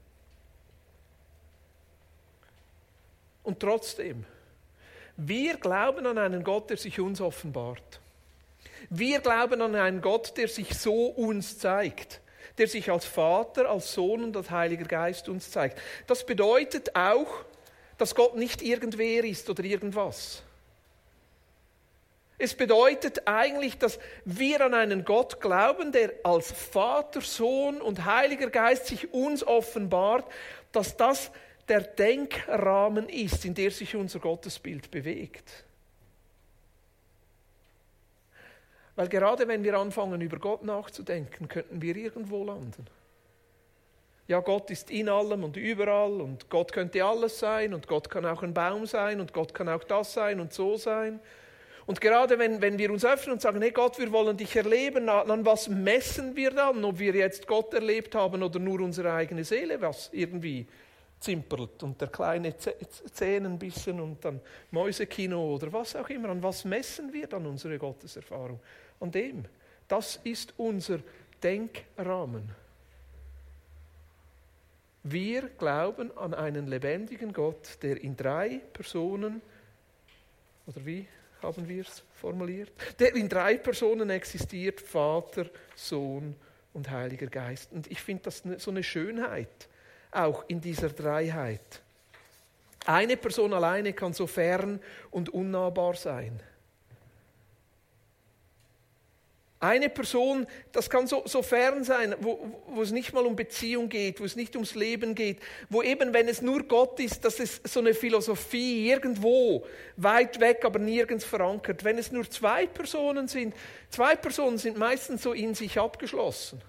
Und 3.44 3.60
trotzdem, 3.60 4.24
wir 5.16 5.56
glauben 5.56 6.04
an 6.04 6.18
einen 6.18 6.42
Gott, 6.42 6.68
der 6.68 6.76
sich 6.76 6.98
uns 6.98 7.20
offenbart. 7.20 8.00
Wir 8.90 9.20
glauben 9.20 9.62
an 9.62 9.74
einen 9.74 10.00
Gott, 10.00 10.36
der 10.36 10.48
sich 10.48 10.76
so 10.76 11.06
uns 11.06 11.58
zeigt, 11.58 12.20
der 12.58 12.66
sich 12.66 12.90
als 12.90 13.04
Vater, 13.04 13.70
als 13.70 13.92
Sohn 13.92 14.24
und 14.24 14.36
als 14.36 14.50
Heiliger 14.50 14.84
Geist 14.84 15.28
uns 15.28 15.50
zeigt. 15.50 15.78
Das 16.06 16.26
bedeutet 16.26 16.96
auch, 16.96 17.44
dass 17.98 18.14
Gott 18.14 18.36
nicht 18.36 18.62
irgendwer 18.62 19.24
ist 19.24 19.48
oder 19.48 19.64
irgendwas. 19.64 20.42
Es 22.38 22.54
bedeutet 22.54 23.26
eigentlich, 23.26 23.78
dass 23.78 23.98
wir 24.24 24.60
an 24.60 24.74
einen 24.74 25.04
Gott 25.04 25.40
glauben, 25.40 25.92
der 25.92 26.12
als 26.22 26.52
Vater, 26.52 27.22
Sohn 27.22 27.80
und 27.80 28.04
Heiliger 28.04 28.50
Geist 28.50 28.86
sich 28.86 29.12
uns 29.14 29.42
offenbart, 29.42 30.30
dass 30.72 30.96
das 30.96 31.30
der 31.68 31.80
Denkrahmen 31.80 33.08
ist, 33.08 33.44
in 33.44 33.54
der 33.54 33.70
sich 33.70 33.96
unser 33.96 34.18
Gottesbild 34.18 34.90
bewegt. 34.90 35.64
Weil 38.96 39.08
gerade 39.08 39.48
wenn 39.48 39.64
wir 39.64 39.78
anfangen, 39.78 40.20
über 40.20 40.38
Gott 40.38 40.62
nachzudenken, 40.62 41.48
könnten 41.48 41.82
wir 41.82 41.96
irgendwo 41.96 42.44
landen. 42.44 42.86
Ja, 44.28 44.40
Gott 44.40 44.70
ist 44.70 44.90
in 44.90 45.08
allem 45.08 45.44
und 45.44 45.56
überall 45.56 46.20
und 46.20 46.50
Gott 46.50 46.72
könnte 46.72 47.04
alles 47.04 47.38
sein 47.38 47.72
und 47.72 47.86
Gott 47.86 48.10
kann 48.10 48.26
auch 48.26 48.42
ein 48.42 48.54
Baum 48.54 48.86
sein 48.86 49.20
und 49.20 49.32
Gott 49.32 49.54
kann 49.54 49.68
auch 49.68 49.84
das 49.84 50.14
sein 50.14 50.40
und 50.40 50.52
so 50.52 50.76
sein. 50.76 51.20
Und 51.86 52.00
gerade 52.00 52.38
wenn, 52.38 52.60
wenn 52.60 52.78
wir 52.78 52.90
uns 52.90 53.04
öffnen 53.04 53.34
und 53.34 53.40
sagen, 53.40 53.62
hey 53.62 53.70
Gott, 53.70 53.98
wir 53.98 54.10
wollen 54.10 54.36
dich 54.36 54.56
erleben, 54.56 55.06
dann 55.06 55.46
was 55.46 55.68
messen 55.68 56.34
wir 56.34 56.50
dann, 56.50 56.84
ob 56.84 56.98
wir 56.98 57.14
jetzt 57.14 57.46
Gott 57.46 57.72
erlebt 57.74 58.14
haben 58.16 58.42
oder 58.42 58.58
nur 58.58 58.80
unsere 58.80 59.12
eigene 59.12 59.44
Seele, 59.44 59.80
was 59.80 60.10
irgendwie 60.12 60.66
zimpert 61.20 61.82
und 61.82 62.00
der 62.00 62.08
kleine 62.08 62.54
Zähne 62.56 63.48
ein 63.48 63.58
bisschen 63.58 64.00
und 64.00 64.24
dann 64.24 64.40
Mäusekino 64.72 65.54
oder 65.54 65.72
was 65.72 65.94
auch 65.94 66.08
immer. 66.10 66.30
An 66.30 66.42
was 66.42 66.64
messen 66.64 67.12
wir 67.12 67.28
dann 67.28 67.46
unsere 67.46 67.78
Gotteserfahrung? 67.78 68.58
An 68.98 69.10
dem. 69.12 69.44
Das 69.86 70.18
ist 70.24 70.54
unser 70.56 70.98
Denkrahmen. 71.40 72.50
Wir 75.04 75.42
glauben 75.50 76.16
an 76.18 76.34
einen 76.34 76.66
lebendigen 76.66 77.32
Gott, 77.32 77.78
der 77.82 78.02
in 78.02 78.16
drei 78.16 78.60
Personen, 78.72 79.40
oder 80.66 80.84
wie 80.84 81.06
haben 81.42 81.68
wir 81.68 81.82
es 81.82 82.02
formuliert, 82.14 82.72
der 82.98 83.14
in 83.14 83.28
drei 83.28 83.56
Personen 83.56 84.10
existiert, 84.10 84.80
Vater, 84.80 85.46
Sohn 85.74 86.34
und 86.72 86.90
Heiliger 86.90 87.26
Geist. 87.28 87.72
Und 87.72 87.90
ich 87.90 88.00
finde 88.00 88.24
das 88.24 88.42
so 88.58 88.70
eine 88.70 88.82
Schönheit 88.82 89.68
auch 90.12 90.44
in 90.48 90.60
dieser 90.60 90.88
Dreiheit. 90.88 91.82
Eine 92.86 93.16
Person 93.16 93.52
alleine 93.52 93.92
kann 93.92 94.12
so 94.12 94.26
fern 94.26 94.80
und 95.10 95.28
unnahbar 95.30 95.94
sein. 95.94 96.40
Eine 99.58 99.88
Person, 99.88 100.46
das 100.72 100.90
kann 100.90 101.06
so, 101.06 101.22
so 101.24 101.40
fern 101.40 101.82
sein, 101.82 102.14
wo, 102.20 102.52
wo 102.66 102.82
es 102.82 102.90
nicht 102.90 103.14
mal 103.14 103.24
um 103.24 103.36
Beziehung 103.36 103.88
geht, 103.88 104.20
wo 104.20 104.24
es 104.24 104.36
nicht 104.36 104.54
ums 104.54 104.74
Leben 104.74 105.14
geht, 105.14 105.38
wo 105.70 105.82
eben, 105.82 106.12
wenn 106.12 106.28
es 106.28 106.42
nur 106.42 106.62
Gott 106.64 107.00
ist, 107.00 107.24
das 107.24 107.40
ist 107.40 107.66
so 107.66 107.80
eine 107.80 107.94
Philosophie 107.94 108.90
irgendwo, 108.90 109.64
weit 109.96 110.40
weg, 110.40 110.62
aber 110.64 110.78
nirgends 110.78 111.24
verankert. 111.24 111.84
Wenn 111.84 111.96
es 111.96 112.12
nur 112.12 112.28
zwei 112.30 112.66
Personen 112.66 113.28
sind, 113.28 113.54
zwei 113.88 114.14
Personen 114.14 114.58
sind 114.58 114.76
meistens 114.76 115.22
so 115.22 115.32
in 115.32 115.54
sich 115.54 115.78
abgeschlossen. 115.78 116.60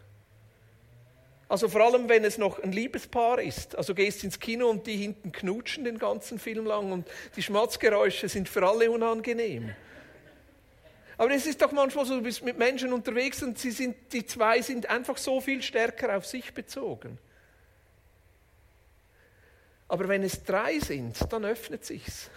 Also 1.50 1.67
vor 1.67 1.82
allem, 1.82 2.08
wenn 2.08 2.23
es 2.23 2.38
noch 2.38 2.62
ein 2.62 2.71
Liebespaar 2.71 3.41
ist. 3.41 3.76
Also 3.76 3.95
gehst 3.95 4.23
ins 4.23 4.39
Kino 4.39 4.69
und 4.69 4.88
die 4.88 4.97
hinten 4.97 5.32
knutschen 5.32 5.84
den 5.84 5.97
ganzen 5.97 6.39
Film 6.39 6.65
lang 6.65 6.91
und 6.91 7.08
die 7.36 7.43
Schmatzgeräusche 7.43 8.30
sind 8.30 8.47
für 8.47 8.65
alle 8.65 8.91
unangenehm. 8.91 9.73
Aber 11.17 11.32
es 11.32 11.47
ist 11.47 11.62
doch 11.62 11.71
manchmal 11.71 12.06
so, 12.06 12.15
du 12.15 12.21
bist 12.21 12.43
mit 12.43 12.58
Menschen 12.58 12.93
unterwegs 12.93 13.41
und 13.41 13.58
sie 13.58 13.71
sind, 13.71 13.95
die 14.13 14.25
zwei 14.25 14.62
sind 14.62 14.88
einfach 14.88 15.17
so 15.17 15.41
viel 15.41 15.63
stärker 15.63 16.15
auf 16.15 16.25
sich 16.25 16.53
bezogen. 16.53 17.17
Aber 19.88 20.08
wenn 20.08 20.21
es 20.23 20.43
drei 20.43 20.80
sind, 20.80 21.17
dann 21.32 21.45
öffnet 21.45 21.86
sich's. 21.86 22.30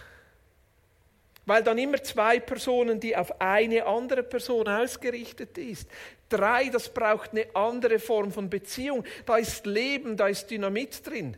Weil 1.45 1.63
dann 1.63 1.77
immer 1.77 2.01
zwei 2.01 2.39
Personen, 2.39 2.99
die 2.99 3.15
auf 3.15 3.41
eine 3.41 3.85
andere 3.85 4.23
Person 4.23 4.67
ausgerichtet 4.67 5.57
ist. 5.57 5.87
Drei, 6.29 6.69
das 6.69 6.89
braucht 6.89 7.31
eine 7.31 7.47
andere 7.55 7.99
Form 7.99 8.31
von 8.31 8.49
Beziehung. 8.49 9.03
Da 9.25 9.37
ist 9.37 9.65
Leben, 9.65 10.15
da 10.15 10.27
ist 10.27 10.49
Dynamit 10.49 11.05
drin. 11.05 11.35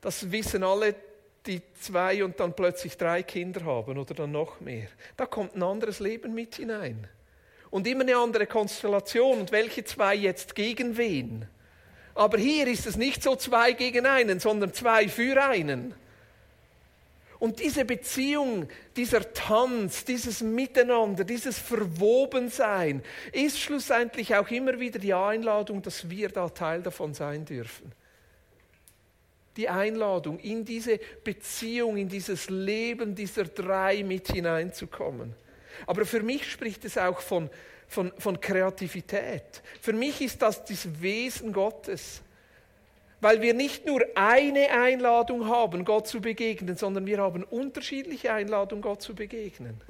Das 0.00 0.30
wissen 0.30 0.62
alle, 0.62 0.94
die 1.46 1.62
zwei 1.80 2.24
und 2.24 2.40
dann 2.40 2.54
plötzlich 2.54 2.96
drei 2.96 3.22
Kinder 3.22 3.64
haben 3.64 3.98
oder 3.98 4.14
dann 4.14 4.32
noch 4.32 4.60
mehr. 4.60 4.88
Da 5.16 5.26
kommt 5.26 5.54
ein 5.54 5.62
anderes 5.62 6.00
Leben 6.00 6.34
mit 6.34 6.56
hinein. 6.56 7.06
Und 7.70 7.86
immer 7.86 8.02
eine 8.02 8.16
andere 8.16 8.46
Konstellation. 8.46 9.40
Und 9.40 9.52
welche 9.52 9.84
zwei 9.84 10.14
jetzt 10.14 10.54
gegen 10.54 10.96
wen? 10.96 11.46
Aber 12.14 12.38
hier 12.38 12.66
ist 12.68 12.86
es 12.86 12.96
nicht 12.96 13.22
so 13.22 13.36
zwei 13.36 13.72
gegen 13.72 14.06
einen, 14.06 14.38
sondern 14.38 14.72
zwei 14.72 15.08
für 15.08 15.42
einen. 15.42 15.94
Und 17.40 17.58
diese 17.58 17.84
Beziehung, 17.84 18.68
dieser 18.96 19.34
Tanz, 19.34 20.04
dieses 20.04 20.40
Miteinander, 20.40 21.24
dieses 21.24 21.58
Verwobensein 21.58 23.02
ist 23.32 23.58
schlussendlich 23.60 24.34
auch 24.36 24.48
immer 24.50 24.78
wieder 24.78 24.98
die 24.98 25.12
Einladung, 25.12 25.82
dass 25.82 26.08
wir 26.08 26.28
da 26.28 26.48
Teil 26.48 26.82
davon 26.82 27.12
sein 27.12 27.44
dürfen. 27.44 27.92
Die 29.56 29.68
Einladung, 29.68 30.38
in 30.40 30.64
diese 30.64 30.98
Beziehung, 31.22 31.96
in 31.96 32.08
dieses 32.08 32.50
Leben 32.50 33.14
dieser 33.14 33.44
drei 33.44 34.02
mit 34.02 34.32
hineinzukommen. 34.32 35.34
Aber 35.86 36.04
für 36.04 36.22
mich 36.22 36.50
spricht 36.50 36.84
es 36.84 36.98
auch 36.98 37.20
von, 37.20 37.50
von, 37.88 38.12
von 38.18 38.40
Kreativität. 38.40 39.62
Für 39.80 39.92
mich 39.92 40.20
ist 40.20 40.42
das 40.42 40.64
das 40.64 41.00
Wesen 41.00 41.52
Gottes 41.52 42.22
weil 43.24 43.40
wir 43.40 43.54
nicht 43.54 43.86
nur 43.86 44.04
eine 44.14 44.68
Einladung 44.70 45.48
haben, 45.48 45.86
Gott 45.86 46.06
zu 46.06 46.20
begegnen, 46.20 46.76
sondern 46.76 47.06
wir 47.06 47.22
haben 47.22 47.42
unterschiedliche 47.42 48.30
Einladungen, 48.30 48.82
Gott 48.82 49.00
zu 49.00 49.14
begegnen. 49.14 49.80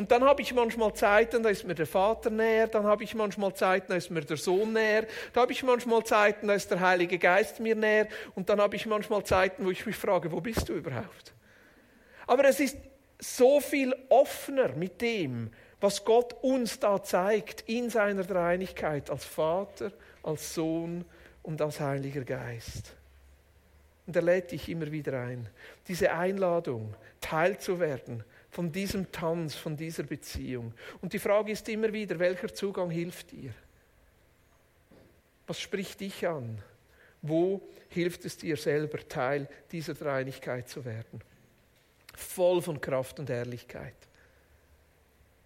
Und 0.00 0.10
dann 0.10 0.24
habe 0.24 0.40
ich 0.40 0.54
manchmal 0.54 0.94
Zeiten, 0.94 1.42
da 1.42 1.50
ist 1.50 1.66
mir 1.66 1.74
der 1.74 1.86
Vater 1.86 2.30
näher, 2.30 2.68
dann 2.68 2.84
habe 2.84 3.04
ich 3.04 3.14
manchmal 3.14 3.52
Zeiten, 3.52 3.88
da 3.88 3.96
ist 3.96 4.10
mir 4.10 4.22
der 4.22 4.38
Sohn 4.38 4.72
näher, 4.72 5.06
da 5.34 5.42
habe 5.42 5.52
ich 5.52 5.62
manchmal 5.62 6.02
Zeiten, 6.04 6.48
da 6.48 6.54
ist 6.54 6.70
der 6.70 6.80
Heilige 6.80 7.18
Geist 7.18 7.60
mir 7.60 7.76
näher 7.76 8.08
und 8.34 8.48
dann 8.48 8.62
habe 8.62 8.76
ich 8.76 8.86
manchmal 8.86 9.24
Zeiten, 9.24 9.62
wo 9.66 9.70
ich 9.70 9.84
mich 9.84 9.96
frage, 9.96 10.32
wo 10.32 10.40
bist 10.40 10.70
du 10.70 10.72
überhaupt? 10.72 11.34
Aber 12.26 12.46
es 12.46 12.60
ist 12.60 12.78
so 13.18 13.60
viel 13.60 13.94
offener 14.08 14.70
mit 14.70 15.02
dem, 15.02 15.50
was 15.82 16.02
Gott 16.02 16.34
uns 16.40 16.80
da 16.80 17.02
zeigt 17.02 17.68
in 17.68 17.90
seiner 17.90 18.24
Dreinigkeit 18.24 19.10
als 19.10 19.26
Vater, 19.26 19.92
als 20.22 20.54
Sohn 20.54 21.04
und 21.42 21.60
als 21.60 21.78
Heiliger 21.78 22.24
Geist. 22.24 22.94
Und 24.06 24.16
er 24.16 24.22
lädt 24.22 24.52
dich 24.52 24.66
immer 24.70 24.90
wieder 24.90 25.20
ein, 25.20 25.46
diese 25.88 26.10
Einladung, 26.10 26.94
Teil 27.20 27.58
zu 27.58 27.78
werden 27.80 28.24
von 28.50 28.72
diesem 28.72 29.10
Tanz, 29.12 29.54
von 29.54 29.76
dieser 29.76 30.02
Beziehung. 30.02 30.74
Und 31.00 31.12
die 31.12 31.18
Frage 31.18 31.52
ist 31.52 31.68
immer 31.68 31.92
wieder, 31.92 32.18
welcher 32.18 32.52
Zugang 32.52 32.90
hilft 32.90 33.30
dir? 33.30 33.52
Was 35.46 35.60
spricht 35.60 36.00
dich 36.00 36.26
an? 36.26 36.62
Wo 37.22 37.60
hilft 37.88 38.24
es 38.24 38.36
dir 38.36 38.56
selber, 38.56 38.98
Teil 39.08 39.48
dieser 39.70 39.94
Dreinigkeit 39.94 40.68
zu 40.68 40.84
werden? 40.84 41.20
Voll 42.14 42.60
von 42.62 42.80
Kraft 42.80 43.18
und 43.18 43.30
Herrlichkeit. 43.30 43.94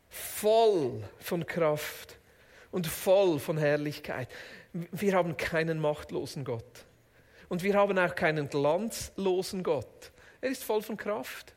Voll 0.09 1.03
von 1.21 1.47
Kraft 1.47 2.19
und 2.71 2.87
voll 2.87 3.39
von 3.39 3.59
Herrlichkeit. 3.59 4.29
Wir 4.73 5.15
haben 5.15 5.37
keinen 5.37 5.79
machtlosen 5.79 6.45
Gott. 6.45 6.85
Und 7.49 7.63
wir 7.63 7.75
haben 7.75 7.99
auch 7.99 8.15
keinen 8.15 8.49
glanzlosen 8.49 9.63
Gott. 9.63 10.13
Er 10.41 10.51
ist 10.51 10.65
voll 10.65 10.83
von 10.83 10.97
Kraft. 10.97 11.55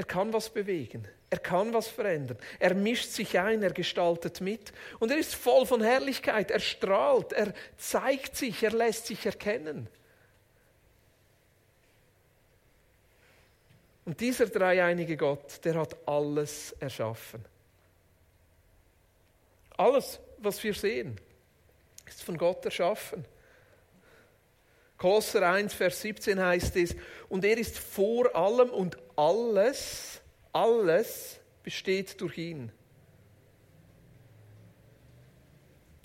Er 0.00 0.06
kann 0.06 0.32
was 0.32 0.48
bewegen. 0.48 1.06
Er 1.28 1.38
kann 1.38 1.74
was 1.74 1.86
verändern. 1.86 2.38
Er 2.58 2.72
mischt 2.72 3.10
sich 3.10 3.38
ein, 3.38 3.62
er 3.62 3.74
gestaltet 3.74 4.40
mit. 4.40 4.72
Und 4.98 5.10
er 5.10 5.18
ist 5.18 5.34
voll 5.34 5.66
von 5.66 5.82
Herrlichkeit. 5.82 6.50
Er 6.50 6.58
strahlt, 6.58 7.34
er 7.34 7.52
zeigt 7.76 8.34
sich, 8.34 8.62
er 8.62 8.70
lässt 8.70 9.08
sich 9.08 9.26
erkennen. 9.26 9.90
Und 14.06 14.18
dieser 14.20 14.46
dreieinige 14.46 15.18
Gott, 15.18 15.62
der 15.66 15.74
hat 15.74 15.94
alles 16.08 16.74
erschaffen. 16.80 17.44
Alles, 19.76 20.18
was 20.38 20.64
wir 20.64 20.72
sehen, 20.72 21.20
ist 22.06 22.22
von 22.22 22.38
Gott 22.38 22.64
erschaffen. 22.64 23.26
Kolosser 25.00 25.50
1, 25.50 25.72
Vers 25.72 26.02
17 26.02 26.38
heißt 26.38 26.76
es, 26.76 26.94
und 27.30 27.42
er 27.42 27.56
ist 27.56 27.78
vor 27.78 28.36
allem 28.36 28.68
und 28.68 28.98
alles, 29.20 30.22
alles 30.50 31.38
besteht 31.62 32.18
durch 32.22 32.38
ihn. 32.38 32.72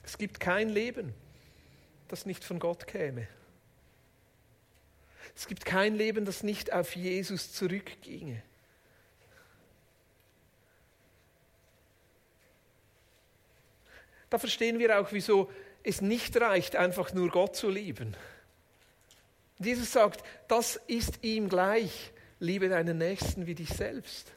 Es 0.04 0.17
gibt 0.17 0.41
kein 0.41 0.67
Leben, 0.67 1.13
das 2.10 2.25
nicht 2.25 2.43
von 2.43 2.60
Gott 2.60 2.88
käme. 2.88 3.30
Es 5.34 5.47
gibt 5.47 5.63
kein 5.63 5.95
Leben, 5.95 6.25
das 6.25 6.43
nicht 6.43 6.73
auf 6.73 6.93
Jesus 6.95 7.54
zurückginge. 7.54 8.43
Da 14.30 14.39
verstehen 14.39 14.78
wir 14.78 14.99
auch, 14.99 15.13
wieso 15.13 15.49
es 15.84 16.01
nicht 16.01 16.36
reicht, 16.36 16.75
einfach 16.75 17.13
nur 17.13 17.30
Gott 17.30 17.56
zu 17.56 17.69
lieben. 17.69 18.17
Jesus 19.60 19.93
sagt, 19.93 20.21
das 20.49 20.75
ist 20.88 21.23
ihm 21.23 21.47
gleich, 21.47 22.12
liebe 22.45 22.69
deinen 22.69 22.97
Nächsten 22.97 23.45
wie 23.47 23.55
dich 23.55 23.69
selbst. 23.69 24.31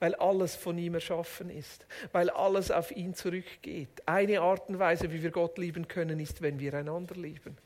Weil 0.00 0.14
alles 0.14 0.54
von 0.54 0.78
ihm 0.78 0.94
erschaffen 0.94 1.50
ist, 1.50 1.86
weil 2.12 2.30
alles 2.30 2.70
auf 2.70 2.92
ihn 2.92 3.14
zurückgeht. 3.14 3.88
Eine 4.06 4.40
Art 4.40 4.68
und 4.68 4.78
Weise, 4.78 5.12
wie 5.12 5.22
wir 5.22 5.30
Gott 5.32 5.58
lieben 5.58 5.88
können, 5.88 6.20
ist, 6.20 6.40
wenn 6.40 6.60
wir 6.60 6.74
einander 6.74 7.16
lieben. 7.16 7.56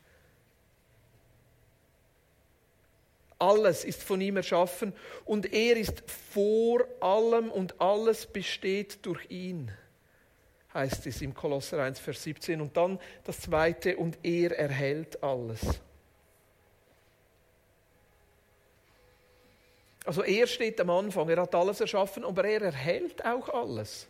Alles 3.37 3.83
ist 3.83 4.01
von 4.01 4.21
ihm 4.21 4.37
erschaffen 4.37 4.93
und 5.25 5.51
er 5.51 5.75
ist 5.75 6.03
vor 6.09 6.85
allem 7.01 7.51
und 7.51 7.79
alles 7.81 8.25
besteht 8.25 9.05
durch 9.05 9.29
ihn, 9.29 9.69
heißt 10.73 11.05
es 11.07 11.21
im 11.21 11.33
Kolosser 11.33 11.83
1, 11.83 11.99
Vers 11.99 12.23
17. 12.23 12.61
Und 12.61 12.77
dann 12.77 12.99
das 13.25 13.41
zweite, 13.41 13.97
und 13.97 14.17
er 14.23 14.57
erhält 14.57 15.21
alles. 15.21 15.81
Also 20.05 20.23
er 20.23 20.47
steht 20.47 20.79
am 20.81 20.89
Anfang, 20.89 21.29
er 21.29 21.41
hat 21.41 21.55
alles 21.55 21.79
erschaffen, 21.79 22.25
aber 22.25 22.43
er 22.43 22.61
erhält 22.61 23.23
auch 23.25 23.49
alles. 23.49 24.07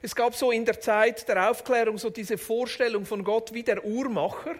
Es 0.00 0.14
gab 0.14 0.34
so 0.34 0.52
in 0.52 0.64
der 0.64 0.80
Zeit 0.80 1.28
der 1.28 1.50
Aufklärung 1.50 1.98
so 1.98 2.10
diese 2.10 2.38
Vorstellung 2.38 3.04
von 3.04 3.24
Gott 3.24 3.52
wie 3.52 3.62
der 3.62 3.84
Uhrmacher 3.84 4.54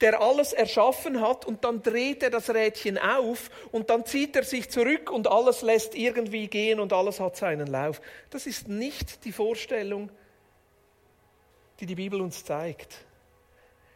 der 0.00 0.20
alles 0.20 0.52
erschaffen 0.52 1.20
hat 1.20 1.44
und 1.44 1.64
dann 1.64 1.82
dreht 1.82 2.22
er 2.22 2.30
das 2.30 2.50
Rädchen 2.50 2.98
auf 2.98 3.50
und 3.72 3.90
dann 3.90 4.04
zieht 4.06 4.36
er 4.36 4.44
sich 4.44 4.70
zurück 4.70 5.10
und 5.10 5.28
alles 5.28 5.62
lässt 5.62 5.94
irgendwie 5.94 6.48
gehen 6.48 6.80
und 6.80 6.92
alles 6.92 7.20
hat 7.20 7.36
seinen 7.36 7.66
Lauf. 7.66 8.00
Das 8.30 8.46
ist 8.46 8.68
nicht 8.68 9.24
die 9.24 9.32
Vorstellung, 9.32 10.10
die 11.80 11.86
die 11.86 11.94
Bibel 11.94 12.20
uns 12.20 12.44
zeigt. 12.44 12.96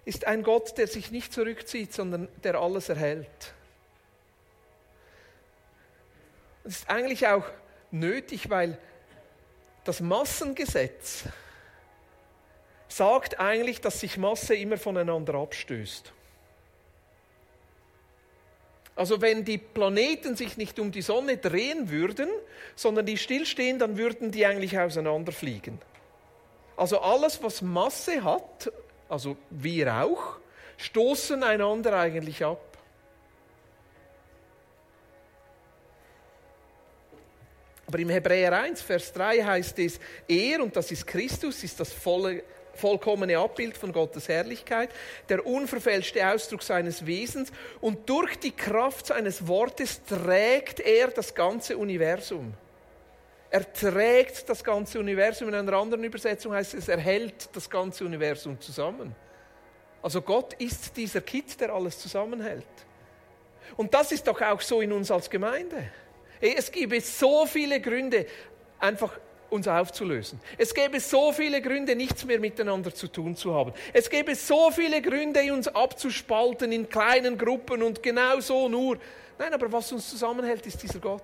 Ist 0.04 0.26
ein 0.26 0.42
Gott, 0.42 0.78
der 0.78 0.86
sich 0.86 1.10
nicht 1.10 1.32
zurückzieht, 1.32 1.92
sondern 1.92 2.28
der 2.42 2.56
alles 2.56 2.88
erhält. 2.88 3.54
Das 6.68 6.80
ist 6.80 6.90
eigentlich 6.90 7.26
auch 7.26 7.46
nötig, 7.90 8.50
weil 8.50 8.76
das 9.84 10.02
Massengesetz, 10.02 11.24
sagt 12.88 13.40
eigentlich, 13.40 13.80
dass 13.80 14.00
sich 14.00 14.18
Masse 14.18 14.54
immer 14.54 14.76
voneinander 14.76 15.32
abstößt. 15.32 16.12
Also 18.96 19.22
wenn 19.22 19.46
die 19.46 19.56
Planeten 19.56 20.36
sich 20.36 20.58
nicht 20.58 20.78
um 20.78 20.92
die 20.92 21.00
Sonne 21.00 21.38
drehen 21.38 21.88
würden, 21.88 22.28
sondern 22.76 23.06
die 23.06 23.16
stillstehen, 23.16 23.78
dann 23.78 23.96
würden 23.96 24.30
die 24.30 24.44
eigentlich 24.44 24.78
auseinanderfliegen. 24.78 25.80
Also 26.76 27.00
alles, 27.00 27.42
was 27.42 27.62
Masse 27.62 28.22
hat, 28.24 28.70
also 29.08 29.38
wir 29.48 30.04
auch, 30.04 30.36
stoßen 30.76 31.42
einander 31.42 31.98
eigentlich 31.98 32.44
ab. 32.44 32.67
Aber 37.88 37.98
im 37.98 38.10
Hebräer 38.10 38.52
1, 38.52 38.82
Vers 38.82 39.14
3 39.14 39.42
heißt 39.42 39.78
es, 39.78 39.98
er, 40.28 40.62
und 40.62 40.76
das 40.76 40.92
ist 40.92 41.06
Christus, 41.06 41.64
ist 41.64 41.80
das 41.80 41.90
volle 41.92 42.44
vollkommene 42.74 43.36
Abbild 43.36 43.76
von 43.76 43.92
Gottes 43.92 44.28
Herrlichkeit, 44.28 44.90
der 45.28 45.44
unverfälschte 45.44 46.24
Ausdruck 46.24 46.62
seines 46.62 47.04
Wesens 47.06 47.50
und 47.80 48.08
durch 48.08 48.38
die 48.38 48.52
Kraft 48.52 49.06
seines 49.06 49.48
Wortes 49.48 50.04
trägt 50.04 50.78
er 50.78 51.08
das 51.08 51.34
ganze 51.34 51.76
Universum. 51.76 52.54
Er 53.50 53.72
trägt 53.72 54.48
das 54.48 54.62
ganze 54.62 55.00
Universum. 55.00 55.48
In 55.48 55.54
einer 55.54 55.72
anderen 55.72 56.04
Übersetzung 56.04 56.52
heißt 56.52 56.74
es, 56.74 56.88
er 56.88 56.98
hält 56.98 57.48
das 57.56 57.68
ganze 57.68 58.04
Universum 58.04 58.60
zusammen. 58.60 59.14
Also 60.02 60.22
Gott 60.22 60.52
ist 60.54 60.96
dieser 60.96 61.22
Kit, 61.22 61.60
der 61.60 61.72
alles 61.72 61.98
zusammenhält. 61.98 62.64
Und 63.76 63.92
das 63.92 64.12
ist 64.12 64.26
doch 64.26 64.40
auch 64.40 64.60
so 64.60 64.80
in 64.80 64.92
uns 64.92 65.10
als 65.10 65.28
Gemeinde. 65.28 65.90
Es 66.40 66.70
gibt 66.70 67.04
so 67.04 67.46
viele 67.46 67.80
Gründe, 67.80 68.26
einfach 68.78 69.18
uns 69.50 69.66
aufzulösen. 69.66 70.40
Es 70.56 70.74
gäbe 70.74 71.00
so 71.00 71.32
viele 71.32 71.62
Gründe, 71.62 71.96
nichts 71.96 72.24
mehr 72.24 72.38
miteinander 72.38 72.94
zu 72.94 73.08
tun 73.08 73.34
zu 73.34 73.54
haben. 73.54 73.72
Es 73.92 74.08
gäbe 74.10 74.34
so 74.34 74.70
viele 74.70 75.00
Gründe, 75.00 75.52
uns 75.52 75.68
abzuspalten 75.68 76.70
in 76.72 76.88
kleinen 76.88 77.38
Gruppen 77.38 77.82
und 77.82 78.02
genau 78.02 78.40
so 78.40 78.68
nur. 78.68 78.98
Nein, 79.38 79.54
aber 79.54 79.70
was 79.72 79.90
uns 79.92 80.08
zusammenhält, 80.10 80.66
ist 80.66 80.82
dieser 80.82 80.98
Gott. 80.98 81.22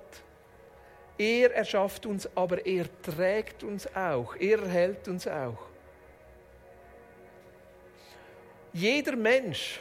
Er 1.18 1.54
erschafft 1.54 2.06
uns, 2.06 2.28
aber 2.34 2.64
er 2.66 2.86
trägt 3.02 3.62
uns 3.62 3.86
auch. 3.94 4.34
Er 4.36 4.60
erhält 4.60 5.06
uns 5.06 5.28
auch. 5.28 5.58
Jeder 8.72 9.14
Mensch, 9.14 9.78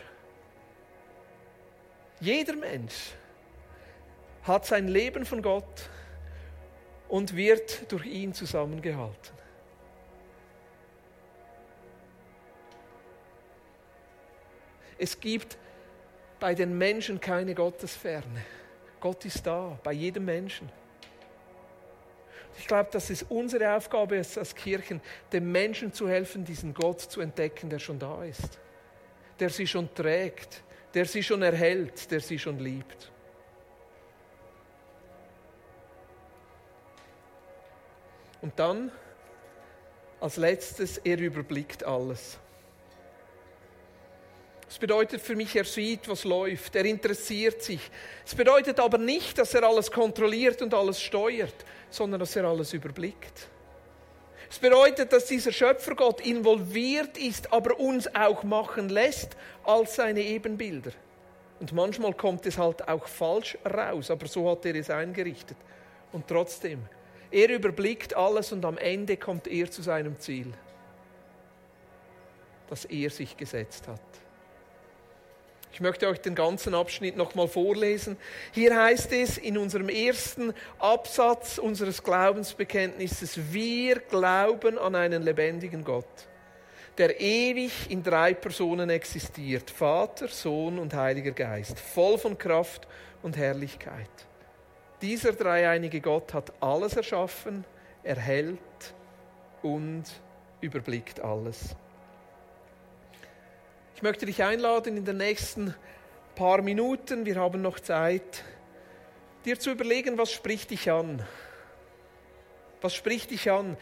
jeder 2.19 2.55
Mensch 2.55 3.13
hat 4.43 4.65
sein 4.65 4.87
Leben 4.87 5.25
von 5.25 5.41
Gott 5.41 5.89
und 7.07 7.35
wird 7.35 7.91
durch 7.91 8.05
ihn 8.05 8.33
zusammengehalten. 8.33 9.43
Es 14.97 15.19
gibt 15.19 15.57
bei 16.39 16.53
den 16.53 16.77
Menschen 16.77 17.19
keine 17.19 17.55
Gottesferne. 17.55 18.43
Gott 18.99 19.25
ist 19.25 19.45
da, 19.45 19.77
bei 19.83 19.93
jedem 19.93 20.25
Menschen. 20.25 20.69
Ich 22.57 22.67
glaube, 22.67 22.89
das 22.91 23.09
ist 23.09 23.25
unsere 23.29 23.75
Aufgabe 23.75 24.17
als 24.17 24.55
Kirchen, 24.55 25.01
den 25.31 25.51
Menschen 25.51 25.91
zu 25.91 26.07
helfen, 26.07 26.45
diesen 26.45 26.73
Gott 26.73 27.01
zu 27.01 27.21
entdecken, 27.21 27.69
der 27.69 27.79
schon 27.79 27.97
da 27.97 28.23
ist, 28.23 28.59
der 29.39 29.49
sie 29.49 29.65
schon 29.65 29.93
trägt, 29.93 30.63
der 30.93 31.05
sie 31.05 31.23
schon 31.23 31.41
erhält, 31.41 32.11
der 32.11 32.19
sie 32.19 32.37
schon 32.37 32.59
liebt. 32.59 33.12
Und 38.43 38.59
dann 38.59 38.91
als 40.19 40.35
letztes, 40.35 40.97
er 40.97 41.17
überblickt 41.17 41.85
alles. 41.85 42.37
Das 44.67 44.77
bedeutet 44.77 45.21
für 45.21 45.35
mich, 45.35 45.55
er 45.55 45.63
sieht, 45.63 46.09
was 46.09 46.25
läuft, 46.25 46.75
er 46.75 46.83
interessiert 46.83 47.63
sich. 47.63 47.79
Es 48.25 48.35
bedeutet 48.35 48.81
aber 48.81 48.97
nicht, 48.97 49.37
dass 49.37 49.53
er 49.53 49.63
alles 49.63 49.89
kontrolliert 49.89 50.61
und 50.61 50.73
alles 50.73 51.01
steuert, 51.01 51.55
sondern 51.89 52.19
dass 52.19 52.35
er 52.35 52.43
alles 52.43 52.73
überblickt. 52.73 53.47
Es 54.49 54.59
bedeutet, 54.59 55.13
dass 55.13 55.27
dieser 55.27 55.53
Schöpfergott 55.53 56.19
involviert 56.21 57.17
ist, 57.17 57.51
aber 57.53 57.79
uns 57.79 58.13
auch 58.13 58.43
machen 58.43 58.89
lässt 58.89 59.37
als 59.63 59.95
seine 59.95 60.21
Ebenbilder. 60.21 60.91
Und 61.61 61.71
manchmal 61.71 62.13
kommt 62.13 62.45
es 62.45 62.57
halt 62.57 62.85
auch 62.89 63.07
falsch 63.07 63.57
raus, 63.65 64.11
aber 64.11 64.27
so 64.27 64.51
hat 64.51 64.65
er 64.65 64.75
es 64.75 64.89
eingerichtet. 64.89 65.57
Und 66.11 66.27
trotzdem, 66.27 66.83
er 67.33 67.49
überblickt 67.49 68.15
alles 68.15 68.51
und 68.51 68.63
am 68.65 68.77
Ende 68.77 69.17
kommt 69.17 69.47
er 69.47 69.69
zu 69.69 69.81
seinem 69.81 70.19
Ziel. 70.19 70.53
das 72.69 72.85
er 72.85 73.09
sich 73.11 73.37
gesetzt 73.37 73.87
hat. 73.87 74.01
Ich 75.73 75.79
möchte 75.79 76.07
euch 76.07 76.19
den 76.19 76.35
ganzen 76.35 76.73
Abschnitt 76.75 77.17
nochmal 77.17 77.47
vorlesen. 77.47 78.17
Hier 78.51 78.75
heißt 78.75 79.11
es 79.11 79.37
in 79.37 79.57
unserem 79.57 79.89
ersten 79.89 80.53
Absatz 80.79 81.57
unseres 81.57 82.03
Glaubensbekenntnisses, 82.03 83.51
wir 83.51 83.99
glauben 83.99 84.77
an 84.77 84.95
einen 84.95 85.23
lebendigen 85.23 85.83
Gott, 85.83 86.27
der 86.97 87.19
ewig 87.19 87.89
in 87.89 88.03
drei 88.03 88.33
Personen 88.35 88.89
existiert, 88.91 89.69
Vater, 89.71 90.27
Sohn 90.27 90.77
und 90.77 90.93
Heiliger 90.93 91.31
Geist, 91.31 91.79
voll 91.79 92.17
von 92.19 92.37
Kraft 92.37 92.87
und 93.23 93.35
Herrlichkeit. 93.35 94.09
Dieser 95.03 95.33
dreieinige 95.33 95.99
Gott 95.99 96.33
hat 96.33 96.53
alles 96.61 96.95
erschaffen, 96.95 97.65
erhält 98.03 98.93
und 99.61 100.05
überblickt 100.61 101.19
alles. 101.19 101.75
Ich 103.97 104.01
möchte 104.01 104.25
dich 104.25 104.41
einladen, 104.41 104.95
in 104.95 105.03
den 105.03 105.17
nächsten 105.17 105.75
paar 106.35 106.61
Minuten, 106.61 107.25
wir 107.25 107.35
haben 107.35 107.61
noch 107.61 107.81
Zeit, 107.81 108.45
dir 109.43 109.59
zu 109.59 109.71
überlegen, 109.71 110.17
was 110.17 110.31
spricht 110.31 110.71
dich 110.71 110.89
an? 110.89 111.21
Was 112.79 112.95
spricht 112.95 113.31
dich 113.31 113.51
an? 113.51 113.75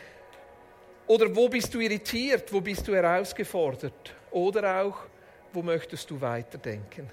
Oder 1.05 1.35
wo 1.35 1.49
bist 1.49 1.71
du 1.75 1.81
irritiert? 1.81 2.51
Wo 2.51 2.61
bist 2.61 2.87
du 2.87 2.95
herausgefordert? 2.95 4.15
Oder 4.31 4.81
auch, 4.81 4.97
wo 5.53 5.61
möchtest 5.61 6.09
du 6.09 6.19
weiterdenken? 6.19 7.11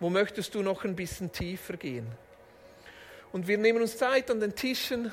Wo 0.00 0.10
möchtest 0.10 0.52
du 0.56 0.62
noch 0.62 0.84
ein 0.84 0.96
bisschen 0.96 1.30
tiefer 1.30 1.76
gehen? 1.76 2.23
Und 3.34 3.48
wir 3.48 3.58
nehmen 3.58 3.82
uns 3.82 3.98
Zeit 3.98 4.30
an 4.30 4.38
den 4.38 4.54
Tischen 4.54 5.10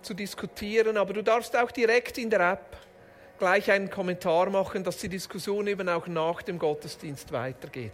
zu 0.00 0.14
diskutieren, 0.14 0.96
aber 0.96 1.12
du 1.12 1.22
darfst 1.22 1.56
auch 1.56 1.72
direkt 1.72 2.16
in 2.16 2.30
der 2.30 2.52
App 2.52 2.76
gleich 3.40 3.68
einen 3.72 3.90
Kommentar 3.90 4.50
machen, 4.50 4.84
dass 4.84 4.98
die 4.98 5.08
Diskussion 5.08 5.66
eben 5.66 5.88
auch 5.88 6.06
nach 6.06 6.42
dem 6.42 6.60
Gottesdienst 6.60 7.32
weitergeht. 7.32 7.90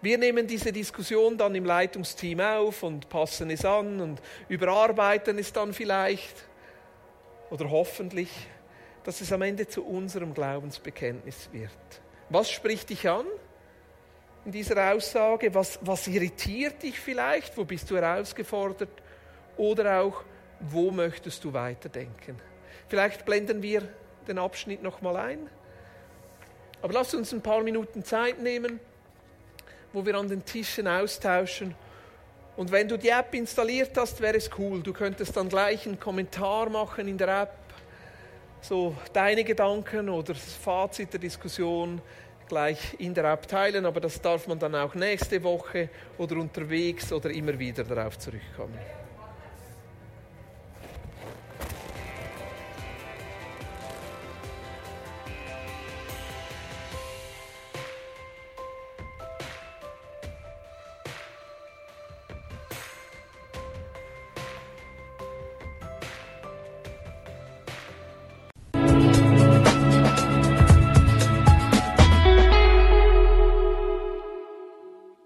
Wir 0.00 0.16
nehmen 0.16 0.46
diese 0.46 0.72
Diskussion 0.72 1.36
dann 1.36 1.54
im 1.54 1.66
Leitungsteam 1.66 2.40
auf 2.40 2.82
und 2.82 3.10
passen 3.10 3.50
es 3.50 3.62
an 3.66 4.00
und 4.00 4.22
überarbeiten 4.48 5.38
es 5.38 5.52
dann 5.52 5.74
vielleicht 5.74 6.46
oder 7.50 7.68
hoffentlich, 7.70 8.30
dass 9.04 9.20
es 9.20 9.30
am 9.34 9.42
Ende 9.42 9.68
zu 9.68 9.84
unserem 9.84 10.32
Glaubensbekenntnis 10.32 11.50
wird. 11.52 12.00
Was 12.30 12.50
spricht 12.50 12.88
dich 12.88 13.06
an 13.06 13.26
in 14.48 14.52
dieser 14.52 14.94
Aussage? 14.94 15.54
Was, 15.54 15.78
was 15.82 16.06
irritiert 16.06 16.82
dich 16.82 16.98
vielleicht? 16.98 17.54
Wo 17.58 17.66
bist 17.66 17.90
du 17.90 17.96
herausgefordert? 17.96 18.88
Oder 19.58 20.00
auch, 20.00 20.24
wo 20.60 20.90
möchtest 20.90 21.44
du 21.44 21.52
weiterdenken? 21.52 22.40
Vielleicht 22.88 23.26
blenden 23.26 23.60
wir 23.60 23.82
den 24.26 24.38
Abschnitt 24.38 24.82
nochmal 24.82 25.18
ein. 25.18 25.50
Aber 26.80 26.94
lasst 26.94 27.14
uns 27.14 27.30
ein 27.34 27.42
paar 27.42 27.62
Minuten 27.62 28.02
Zeit 28.04 28.40
nehmen, 28.40 28.80
wo 29.92 30.06
wir 30.06 30.14
an 30.14 30.30
den 30.30 30.42
Tischen 30.42 30.88
austauschen. 30.88 31.74
Und 32.56 32.72
wenn 32.72 32.88
du 32.88 32.96
die 32.96 33.10
App 33.10 33.34
installiert 33.34 33.90
hast, 33.98 34.22
wäre 34.22 34.38
es 34.38 34.48
cool. 34.58 34.82
Du 34.82 34.94
könntest 34.94 35.36
dann 35.36 35.50
gleich 35.50 35.86
einen 35.86 36.00
Kommentar 36.00 36.70
machen 36.70 37.06
in 37.06 37.18
der 37.18 37.42
App. 37.42 37.54
So 38.62 38.96
deine 39.12 39.44
Gedanken 39.44 40.08
oder 40.08 40.32
das 40.32 40.54
Fazit 40.54 41.12
der 41.12 41.20
Diskussion 41.20 42.00
gleich 42.48 42.96
in 42.98 43.14
der 43.14 43.24
App 43.24 43.46
teilen. 43.46 43.86
Aber 43.86 44.00
das 44.00 44.20
darf 44.20 44.46
man 44.46 44.58
dann 44.58 44.74
auch 44.74 44.94
nächste 44.94 45.42
Woche 45.42 45.88
oder 46.16 46.36
unterwegs 46.36 47.12
oder 47.12 47.30
immer 47.30 47.58
wieder 47.58 47.84
darauf 47.84 48.18
zurückkommen. 48.18 48.78